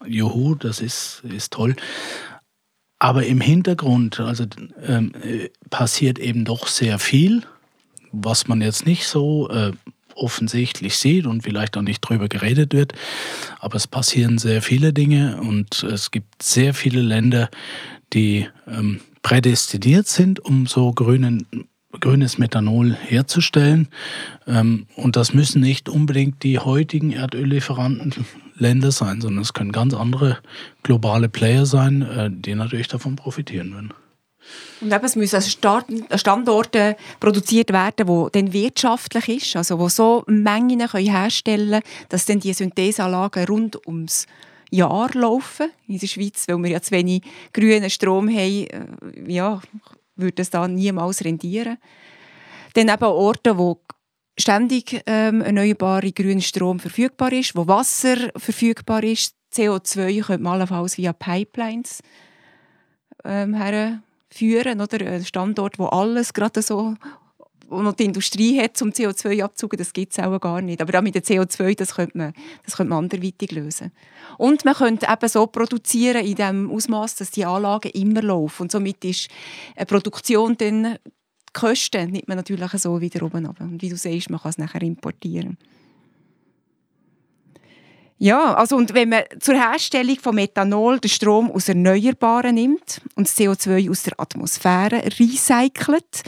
juhu, 0.04 0.56
das 0.56 0.80
ist, 0.80 1.22
ist 1.24 1.52
toll. 1.52 1.76
Aber 2.98 3.24
im 3.24 3.40
Hintergrund 3.40 4.18
also, 4.20 4.44
ähm, 4.84 5.12
passiert 5.70 6.18
eben 6.18 6.44
doch 6.44 6.66
sehr 6.66 6.98
viel, 6.98 7.44
was 8.12 8.46
man 8.46 8.60
jetzt 8.60 8.86
nicht 8.86 9.06
so 9.06 9.48
äh, 9.48 9.72
offensichtlich 10.16 10.96
sieht 10.96 11.26
und 11.26 11.42
vielleicht 11.42 11.76
auch 11.76 11.82
nicht 11.82 12.00
drüber 12.00 12.28
geredet 12.28 12.72
wird. 12.72 12.92
Aber 13.60 13.76
es 13.76 13.86
passieren 13.86 14.38
sehr 14.38 14.62
viele 14.62 14.92
Dinge 14.92 15.40
und 15.40 15.82
es 15.82 16.10
gibt 16.10 16.42
sehr 16.42 16.74
viele 16.74 17.02
Länder, 17.02 17.48
die 18.12 18.48
ähm, 18.66 19.00
prädestiniert 19.22 20.06
sind, 20.06 20.40
um 20.40 20.66
so 20.66 20.92
grünen, 20.92 21.46
grünes 22.00 22.38
Methanol 22.38 22.94
herzustellen. 22.94 23.88
Ähm, 24.46 24.86
und 24.96 25.16
das 25.16 25.34
müssen 25.34 25.60
nicht 25.60 25.88
unbedingt 25.88 26.42
die 26.42 26.58
heutigen 26.58 27.12
Erdöllieferanten 27.12 28.14
Länder 28.56 28.92
sein, 28.92 29.20
sondern 29.20 29.42
es 29.42 29.54
können 29.54 29.72
ganz 29.72 29.94
andere 29.94 30.38
globale 30.82 31.28
Player 31.28 31.66
sein, 31.66 32.02
äh, 32.02 32.30
die 32.30 32.54
natürlich 32.54 32.88
davon 32.88 33.16
profitieren 33.16 33.72
würden. 33.72 33.94
Und 34.80 34.92
eben, 34.92 35.04
es 35.04 35.16
müssen 35.16 35.40
Standorte 35.42 36.96
produziert 37.20 37.72
werden, 37.72 38.08
wo 38.08 38.28
dann 38.28 38.52
wirtschaftlich 38.52 39.28
ist, 39.28 39.56
also 39.56 39.78
wo 39.78 39.88
so 39.88 40.24
Mengen 40.26 40.86
können 40.88 41.06
herstellen 41.06 41.70
können, 41.70 41.82
dass 42.08 42.24
dann 42.24 42.40
die 42.40 42.52
Syntheseanlagen 42.52 43.44
rund 43.44 43.86
ums 43.86 44.26
Jahr 44.70 45.10
laufen 45.14 45.70
in 45.86 45.98
der 45.98 46.06
Schweiz, 46.06 46.48
weil 46.48 46.58
wir 46.62 46.70
ja 46.70 46.82
zu 46.82 46.92
wenig 46.92 47.22
grünen 47.52 47.90
Strom 47.90 48.28
haben, 48.28 48.66
äh, 48.66 48.86
ja, 49.26 49.60
würde 50.16 50.42
es 50.42 50.50
da 50.50 50.66
niemals 50.66 51.24
rendieren. 51.24 51.78
Dann 52.74 52.88
eben 52.88 53.04
Orte, 53.04 53.58
wo 53.58 53.80
ständig 54.38 55.02
ähm, 55.06 55.42
erneuerbarer 55.42 56.10
grüner 56.10 56.40
Strom 56.40 56.80
verfügbar 56.80 57.32
ist, 57.32 57.54
wo 57.54 57.66
Wasser 57.66 58.30
verfügbar 58.36 59.04
ist. 59.04 59.34
CO2 59.54 60.22
könnte 60.24 60.42
man 60.42 60.54
allenfalls 60.54 60.96
via 60.96 61.12
Pipelines 61.12 62.00
ähm, 63.24 63.54
herführen, 64.32 64.80
oder? 64.80 65.06
Ein 65.06 65.24
Standort, 65.24 65.78
wo 65.78 65.86
alles 65.86 66.32
gerade 66.32 66.62
so 66.62 66.94
wo 67.68 67.80
noch 67.80 67.94
die 67.94 68.04
Industrie 68.04 68.60
hat, 68.60 68.80
um 68.82 68.90
CO2 68.90 69.42
abzugen, 69.42 69.78
das 69.78 69.94
gibt 69.94 70.12
es 70.12 70.18
auch 70.18 70.38
gar 70.38 70.60
nicht. 70.60 70.82
Aber 70.82 70.98
auch 70.98 71.02
mit 71.02 71.14
dem 71.14 71.22
CO2, 71.22 71.74
das 71.74 71.94
könnte 71.94 72.18
man, 72.18 72.34
das 72.64 72.76
könnte 72.76 72.90
man 72.90 73.04
anderweitig 73.04 73.50
lösen. 73.50 73.92
Und 74.36 74.66
man 74.66 74.74
könnte 74.74 75.06
eben 75.10 75.28
so 75.28 75.46
produzieren 75.46 76.24
in 76.24 76.34
dem 76.34 76.70
Ausmaß, 76.70 77.16
dass 77.16 77.30
die 77.30 77.46
Anlagen 77.46 77.90
immer 77.92 78.20
laufen. 78.20 78.64
Und 78.64 78.72
somit 78.72 79.02
ist 79.06 79.28
eine 79.74 79.86
Produktion 79.86 80.56
dann 80.58 80.98
die 81.02 81.60
Kosten 81.60 82.10
nimmt 82.10 82.28
man 82.28 82.38
natürlich 82.38 82.70
so 82.72 83.00
wieder 83.00 83.24
oben 83.24 83.46
ab. 83.46 83.56
Und 83.60 83.82
wie 83.82 83.90
du 83.90 83.96
siehst, 83.96 84.30
man 84.30 84.40
kann 84.40 84.50
es 84.50 84.58
nachher 84.58 84.82
importieren. 84.82 85.58
Ja, 88.18 88.54
also 88.54 88.76
und 88.76 88.94
wenn 88.94 89.08
man 89.08 89.24
zur 89.40 89.54
Herstellung 89.54 90.16
von 90.18 90.34
Methanol 90.34 91.00
den 91.00 91.08
Strom 91.08 91.50
aus 91.50 91.68
Erneuerbaren 91.68 92.54
nimmt 92.54 93.00
und 93.16 93.26
das 93.26 93.36
CO2 93.36 93.90
aus 93.90 94.04
der 94.04 94.18
Atmosphäre 94.18 95.02
recycelt, 95.18 96.22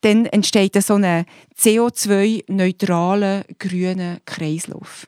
dann 0.00 0.26
entsteht 0.26 0.80
so 0.82 0.94
ein 0.94 1.24
CO2-neutraler 1.56 3.44
grüner 3.58 4.18
Kreislauf. 4.24 5.06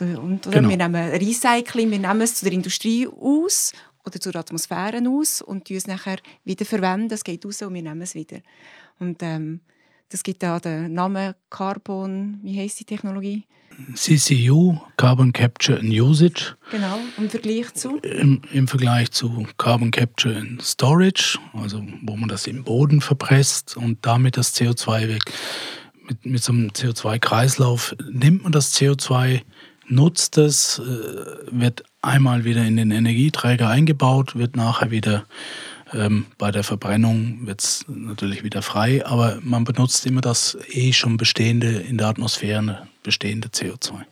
Und, 0.00 0.46
oder? 0.46 0.58
Genau. 0.58 0.68
Wir 0.68 0.76
nehmen 0.76 1.10
Recycling, 1.10 1.90
wir 1.90 1.98
nehmen 1.98 2.22
es 2.22 2.36
zu 2.36 2.44
der 2.44 2.54
Industrie 2.54 3.06
aus 3.06 3.72
oder 4.04 4.20
zur 4.20 4.34
Atmosphäre 4.36 5.00
aus 5.08 5.42
und 5.42 5.70
es 5.70 5.86
nachher 5.86 6.18
wieder 6.44 6.64
verwenden. 6.64 7.12
Es 7.12 7.24
geht 7.24 7.44
raus 7.44 7.62
und 7.62 7.74
wir 7.74 7.82
nehmen 7.82 8.02
es 8.02 8.14
wieder. 8.14 8.38
Und 8.98 9.22
ähm, 9.22 9.60
das 10.08 10.22
gibt 10.22 10.42
da 10.42 10.58
den 10.60 10.92
Namen 10.92 11.34
Carbon, 11.50 12.40
wie 12.42 12.58
heißt 12.60 12.80
die 12.80 12.84
Technologie? 12.84 13.44
CCU, 13.94 14.78
Carbon 14.96 15.32
Capture 15.32 15.78
and 15.78 15.92
Usage. 15.92 16.54
Genau, 16.70 16.98
im 17.18 17.28
Vergleich 17.30 17.74
zu? 17.74 17.98
Im, 17.98 18.42
Im, 18.52 18.68
Vergleich 18.68 19.10
zu 19.10 19.46
Carbon 19.58 19.90
Capture 19.90 20.36
and 20.36 20.62
Storage, 20.62 21.38
also 21.52 21.82
wo 22.02 22.16
man 22.16 22.28
das 22.28 22.46
im 22.46 22.64
Boden 22.64 23.00
verpresst 23.00 23.76
und 23.76 23.98
damit 24.02 24.36
das 24.36 24.54
CO2 24.54 25.08
weg. 25.08 25.22
Mit, 26.08 26.26
mit 26.26 26.42
so 26.42 26.52
einem 26.52 26.68
CO2-Kreislauf 26.68 27.94
nimmt 28.10 28.42
man 28.42 28.52
das 28.52 28.74
CO2, 28.74 29.42
nutzt 29.86 30.38
es, 30.38 30.78
äh, 30.78 30.82
wird 31.50 31.84
einmal 32.00 32.44
wieder 32.44 32.64
in 32.64 32.76
den 32.76 32.90
Energieträger 32.90 33.68
eingebaut, 33.68 34.36
wird 34.36 34.56
nachher 34.56 34.90
wieder 34.90 35.24
ähm, 35.94 36.26
bei 36.38 36.50
der 36.50 36.64
Verbrennung 36.64 37.46
wird 37.46 37.62
es 37.62 37.84
natürlich 37.88 38.42
wieder 38.44 38.62
frei, 38.62 39.04
aber 39.04 39.38
man 39.42 39.64
benutzt 39.64 40.06
immer 40.06 40.20
das 40.20 40.56
eh 40.68 40.92
schon 40.92 41.16
bestehende 41.16 41.68
in 41.68 41.98
der 41.98 42.08
Atmosphäre 42.08 42.86
bestehende 43.02 43.48
CO2. 43.48 44.02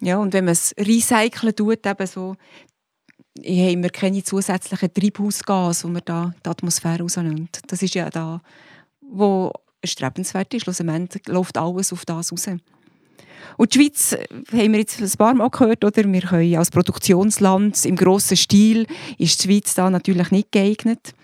Ja, 0.00 0.18
und 0.18 0.32
wenn 0.32 0.44
man 0.44 0.52
es 0.52 0.74
recyceln 0.78 1.54
tut, 1.54 1.86
eben 1.86 2.06
so, 2.06 2.36
haben 3.44 3.82
wir 3.82 3.90
keine 3.90 4.22
zusätzlichen 4.22 4.92
Treibhausgase, 4.92 5.86
die 5.86 5.92
man 5.92 6.02
da 6.04 6.34
die 6.44 6.48
Atmosphäre 6.48 7.02
rausnimmt. 7.02 7.60
Das 7.66 7.82
ist 7.82 7.94
ja 7.94 8.10
da, 8.10 8.40
wo 9.00 9.52
strebenswert 9.84 10.54
ist. 10.54 10.62
Schlussendlich 10.62 11.26
läuft 11.26 11.56
alles 11.56 11.92
auf 11.92 12.04
das 12.04 12.32
raus. 12.32 12.48
Und 13.56 13.74
die 13.74 13.78
Schweiz, 13.78 14.12
äh, 14.12 14.26
haben 14.52 14.72
wir 14.72 14.80
jetzt 14.80 15.00
ein 15.00 15.10
paar 15.18 15.34
Mal 15.34 15.50
gehört, 15.50 15.84
oder? 15.84 16.04
wir 16.04 16.20
können 16.20 16.56
als 16.56 16.70
Produktionsland 16.70 17.84
im 17.84 17.96
grossen 17.96 18.36
Stil, 18.36 18.86
ist 19.18 19.42
die 19.42 19.48
Schweiz 19.48 19.74
da 19.74 19.90
natürlich 19.90 20.30
nicht 20.30 20.52
geeignet. 20.52 21.14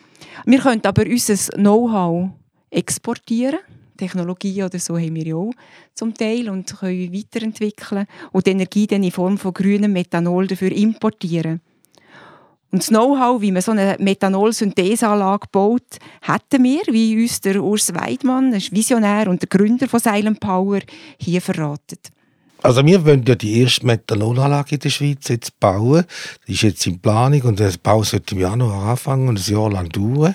Wir 0.45 0.59
können 0.61 0.85
aber 0.85 1.05
unser 1.07 1.37
Know-how 1.55 2.31
exportieren. 2.71 3.61
Technologie 3.97 4.63
oder 4.65 4.79
so 4.79 4.99
haben 4.99 5.15
wir 5.15 5.25
ja 5.25 5.37
auch 5.37 5.53
zum 5.95 6.15
Teil 6.15 6.51
und 6.51 6.77
können 6.77 7.13
weiterentwickeln 7.13 8.07
und 8.33 8.47
die 8.47 8.51
Energie 8.51 8.89
dann 8.89 9.05
in 9.05 9.13
Form 9.13 9.39
von 9.39 9.55
grünem 9.55 9.93
Methanol 9.93 10.49
dafür 10.49 10.73
importieren. 10.73 11.61
Und 12.75 12.83
das 12.83 12.89
Know-how, 12.89 13.41
wie 13.41 13.53
man 13.53 13.63
so 13.63 13.71
eine 13.71 13.95
Methanol-Syntheseanlage 14.01 15.47
baut, 15.53 15.85
hätten 16.23 16.65
wir, 16.65 16.83
wie 16.91 17.23
uns 17.23 17.41
der 17.41 17.63
Urs 17.63 17.95
Weidmann, 17.95 18.53
ein 18.53 18.61
Visionär 18.61 19.29
und 19.29 19.41
der 19.41 19.49
Gründer 19.49 19.87
von 19.87 20.01
Silent 20.01 20.41
Power, 20.41 20.81
hier 21.17 21.41
verraten. 21.41 22.01
Also 22.63 22.85
wir 22.85 23.07
wollen 23.07 23.25
ja 23.29 23.37
die 23.37 23.61
erste 23.61 23.87
Methanolanlage 23.87 24.75
in 24.75 24.81
der 24.81 24.91
Schweiz 24.91 25.29
jetzt 25.29 25.61
bauen. 25.61 26.03
Die 26.49 26.55
ist 26.55 26.63
jetzt 26.63 26.85
in 26.89 26.99
Planung 26.99 27.43
und 27.43 27.61
der 27.61 27.71
Bau 27.81 28.03
sollte 28.03 28.35
im 28.35 28.41
Januar 28.41 28.91
anfangen 28.91 29.29
und 29.29 29.39
ein 29.39 29.53
Jahr 29.53 29.71
lang 29.71 29.89
dauern. 29.91 30.35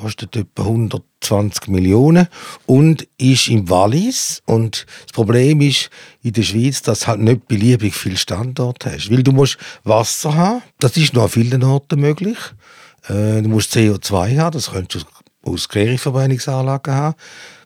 Kostet 0.00 0.34
etwa 0.36 0.62
120 0.62 1.68
Millionen 1.68 2.26
und 2.66 3.06
ist 3.18 3.48
im 3.48 3.68
Wallis. 3.68 4.42
Und 4.46 4.86
das 5.02 5.12
Problem 5.12 5.60
ist 5.60 5.90
in 6.22 6.32
der 6.32 6.42
Schweiz, 6.42 6.82
dass 6.82 7.00
du 7.00 7.06
halt 7.08 7.20
nicht 7.20 7.46
beliebig 7.48 7.94
viele 7.94 8.16
Standorte 8.16 8.92
hast. 8.92 9.10
Weil 9.10 9.22
du 9.22 9.32
musst 9.32 9.58
Wasser 9.84 10.34
haben, 10.34 10.62
das 10.78 10.96
ist 10.96 11.12
noch 11.12 11.24
an 11.24 11.28
vielen 11.28 11.62
Orten 11.62 12.00
möglich. 12.00 12.38
Äh, 13.08 13.42
du 13.42 13.48
musst 13.48 13.74
CO2 13.74 14.38
haben, 14.38 14.52
das 14.52 14.70
könntest 14.70 15.06
du 15.44 15.52
aus 15.52 15.68
Klärungsverbrennungsanlagen 15.68 16.94
haben 16.94 17.14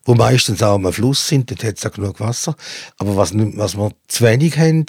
wo 0.04 0.14
meistens 0.14 0.62
auch 0.62 0.74
am 0.74 0.92
Fluss 0.92 1.26
sind, 1.26 1.50
dort 1.50 1.64
hat 1.64 1.78
es 1.78 1.86
auch 1.86 1.92
genug 1.92 2.20
Wasser. 2.20 2.54
Aber 2.98 3.16
was, 3.16 3.32
was 3.34 3.76
wir 3.76 3.90
zu 4.06 4.24
wenig 4.24 4.58
haben, 4.58 4.86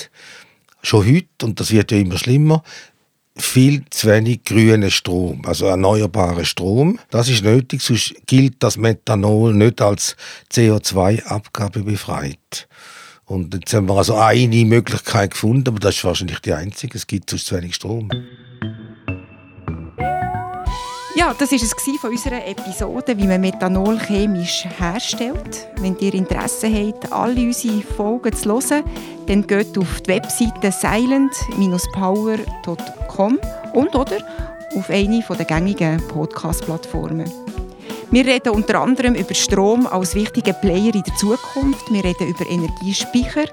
schon 0.82 1.06
heute, 1.06 1.46
und 1.46 1.60
das 1.60 1.72
wird 1.72 1.92
ja 1.92 1.98
immer 1.98 2.18
schlimmer, 2.18 2.64
viel 3.38 3.84
zu 3.90 4.08
wenig 4.08 4.44
grünen 4.44 4.92
Strom, 4.92 5.42
also 5.46 5.66
erneuerbaren 5.66 6.46
Strom. 6.46 7.00
Das 7.10 7.30
ist 7.30 7.44
nötig, 7.44 7.82
sonst 7.82 8.16
gilt 8.28 8.64
das 8.64 8.78
Methanol 8.78 9.54
nicht 9.54 9.82
als 9.82 10.16
CO2-Abgabe 10.52 11.84
befreit. 11.84 12.68
Und 13.26 13.54
jetzt 13.54 13.74
haben 13.74 13.90
wir 13.90 13.98
also 13.98 14.16
eine 14.18 14.66
Möglichkeit 14.66 15.32
gefunden, 15.32 15.68
aber 15.68 15.80
das 15.80 15.96
ist 15.96 16.06
wahrscheinlich 16.06 16.40
die 16.40 16.54
einzige. 16.54 16.98
Es 16.98 17.08
gibt 17.08 17.30
sonst 17.30 17.48
zu 17.48 17.56
wenig 17.56 17.76
Strom. 17.76 18.10
Ja, 21.16 21.34
das 21.34 21.52
war 21.54 21.60
es 21.60 21.74
von 22.02 22.10
unserer 22.10 22.46
Episode, 22.46 23.18
wie 23.18 23.26
man 23.26 23.40
Methanol 23.40 23.98
chemisch 23.98 24.68
herstellt. 24.78 25.70
Wenn 25.80 25.98
ihr 26.00 26.14
Interesse 26.14 26.68
habt, 26.68 27.10
alle 27.10 27.40
unsere 27.40 27.82
Folgen 27.82 28.34
zu 28.34 28.50
hören, 28.50 28.84
dann 29.26 29.48
geht 29.48 29.78
auf 29.78 30.02
die 30.02 30.10
Webseite 30.10 30.74
silent-power.com 30.74 33.40
und 33.74 33.96
oder 33.96 34.18
auf 34.76 34.90
eine 34.90 35.22
der 35.22 35.46
gängigen 35.46 36.06
Podcast-Plattformen. 36.10 37.32
Wir 38.12 38.26
reden 38.26 38.50
unter 38.50 38.82
anderem 38.82 39.16
über 39.16 39.34
Strom 39.34 39.88
als 39.88 40.16
wichtigen 40.16 40.60
Player 40.60 40.94
in 40.94 41.04
der 41.04 41.16
Zukunft. 41.16 41.94
Wir 41.94 42.04
reden 42.04 42.28
über 42.28 42.46
Energiespeicher. 42.46 43.46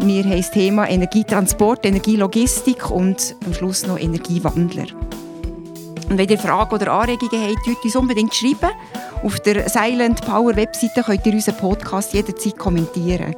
Wir 0.00 0.24
haben 0.24 0.38
das 0.38 0.50
Thema 0.52 0.88
Energietransport, 0.88 1.84
Energielogistik 1.84 2.90
und 2.90 3.36
am 3.44 3.52
Schluss 3.52 3.86
noch 3.86 3.98
Energiewandler. 3.98 4.86
Und 6.08 6.16
wenn 6.16 6.28
ihr 6.28 6.38
Fragen 6.38 6.74
oder 6.74 6.92
Anregungen 6.92 7.42
habt, 7.42 7.64
könnt 7.64 7.84
uns 7.84 7.96
unbedingt 7.96 8.34
schreiben. 8.34 8.70
Auf 9.22 9.40
der 9.40 9.68
Silent 9.68 10.22
Power 10.22 10.56
Webseite 10.56 11.02
könnt 11.02 11.26
ihr 11.26 11.34
unseren 11.34 11.56
Podcast 11.56 12.14
jederzeit 12.14 12.56
kommentieren. 12.56 13.34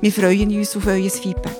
Wir 0.00 0.12
freuen 0.12 0.56
uns 0.56 0.76
auf 0.76 0.86
euer 0.86 1.10
Feedback. 1.10 1.56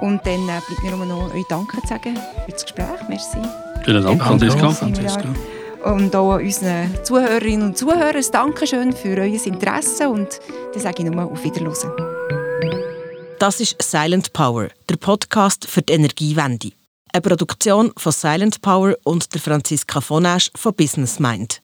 Und 0.00 0.24
dann 0.26 0.48
äh, 0.48 0.60
bleibt 0.66 0.82
mir 0.82 0.90
nur 0.96 1.06
noch 1.06 1.34
euch 1.34 1.44
Danke 1.48 1.80
zu 1.80 1.88
sagen 1.88 2.14
für 2.44 2.52
das 2.52 2.62
Gespräch. 2.62 3.08
Merci. 3.08 3.38
Vielen 3.84 4.04
Dank, 4.04 4.22
Franziska. 4.22 4.70
Franziska. 4.70 5.24
Und 5.84 6.14
auch 6.14 6.36
unseren 6.36 6.92
Zuhörerinnen 7.02 7.68
und 7.68 7.78
Zuhörern 7.78 8.16
ein 8.16 8.24
Dankeschön 8.32 8.92
für 8.92 9.16
euer 9.16 9.46
Interesse 9.46 10.08
und 10.08 10.40
dann 10.72 10.82
sage 10.82 11.02
ich 11.02 11.10
nur 11.10 11.24
auf 11.24 11.42
Wiederhören. 11.42 11.92
Das 13.38 13.60
ist 13.60 13.80
Silent 13.80 14.32
Power, 14.32 14.68
der 14.88 14.96
Podcast 14.96 15.66
für 15.66 15.82
die 15.82 15.92
Energiewende. 15.94 16.72
Eine 17.12 17.22
Produktion 17.22 17.92
von 17.96 18.12
Silent 18.12 18.60
Power 18.60 18.94
und 19.04 19.32
der 19.32 19.40
Franziska 19.40 20.00
von 20.00 20.26
Asch 20.26 20.50
von 20.54 20.74
Business 20.74 21.18
Mind. 21.18 21.62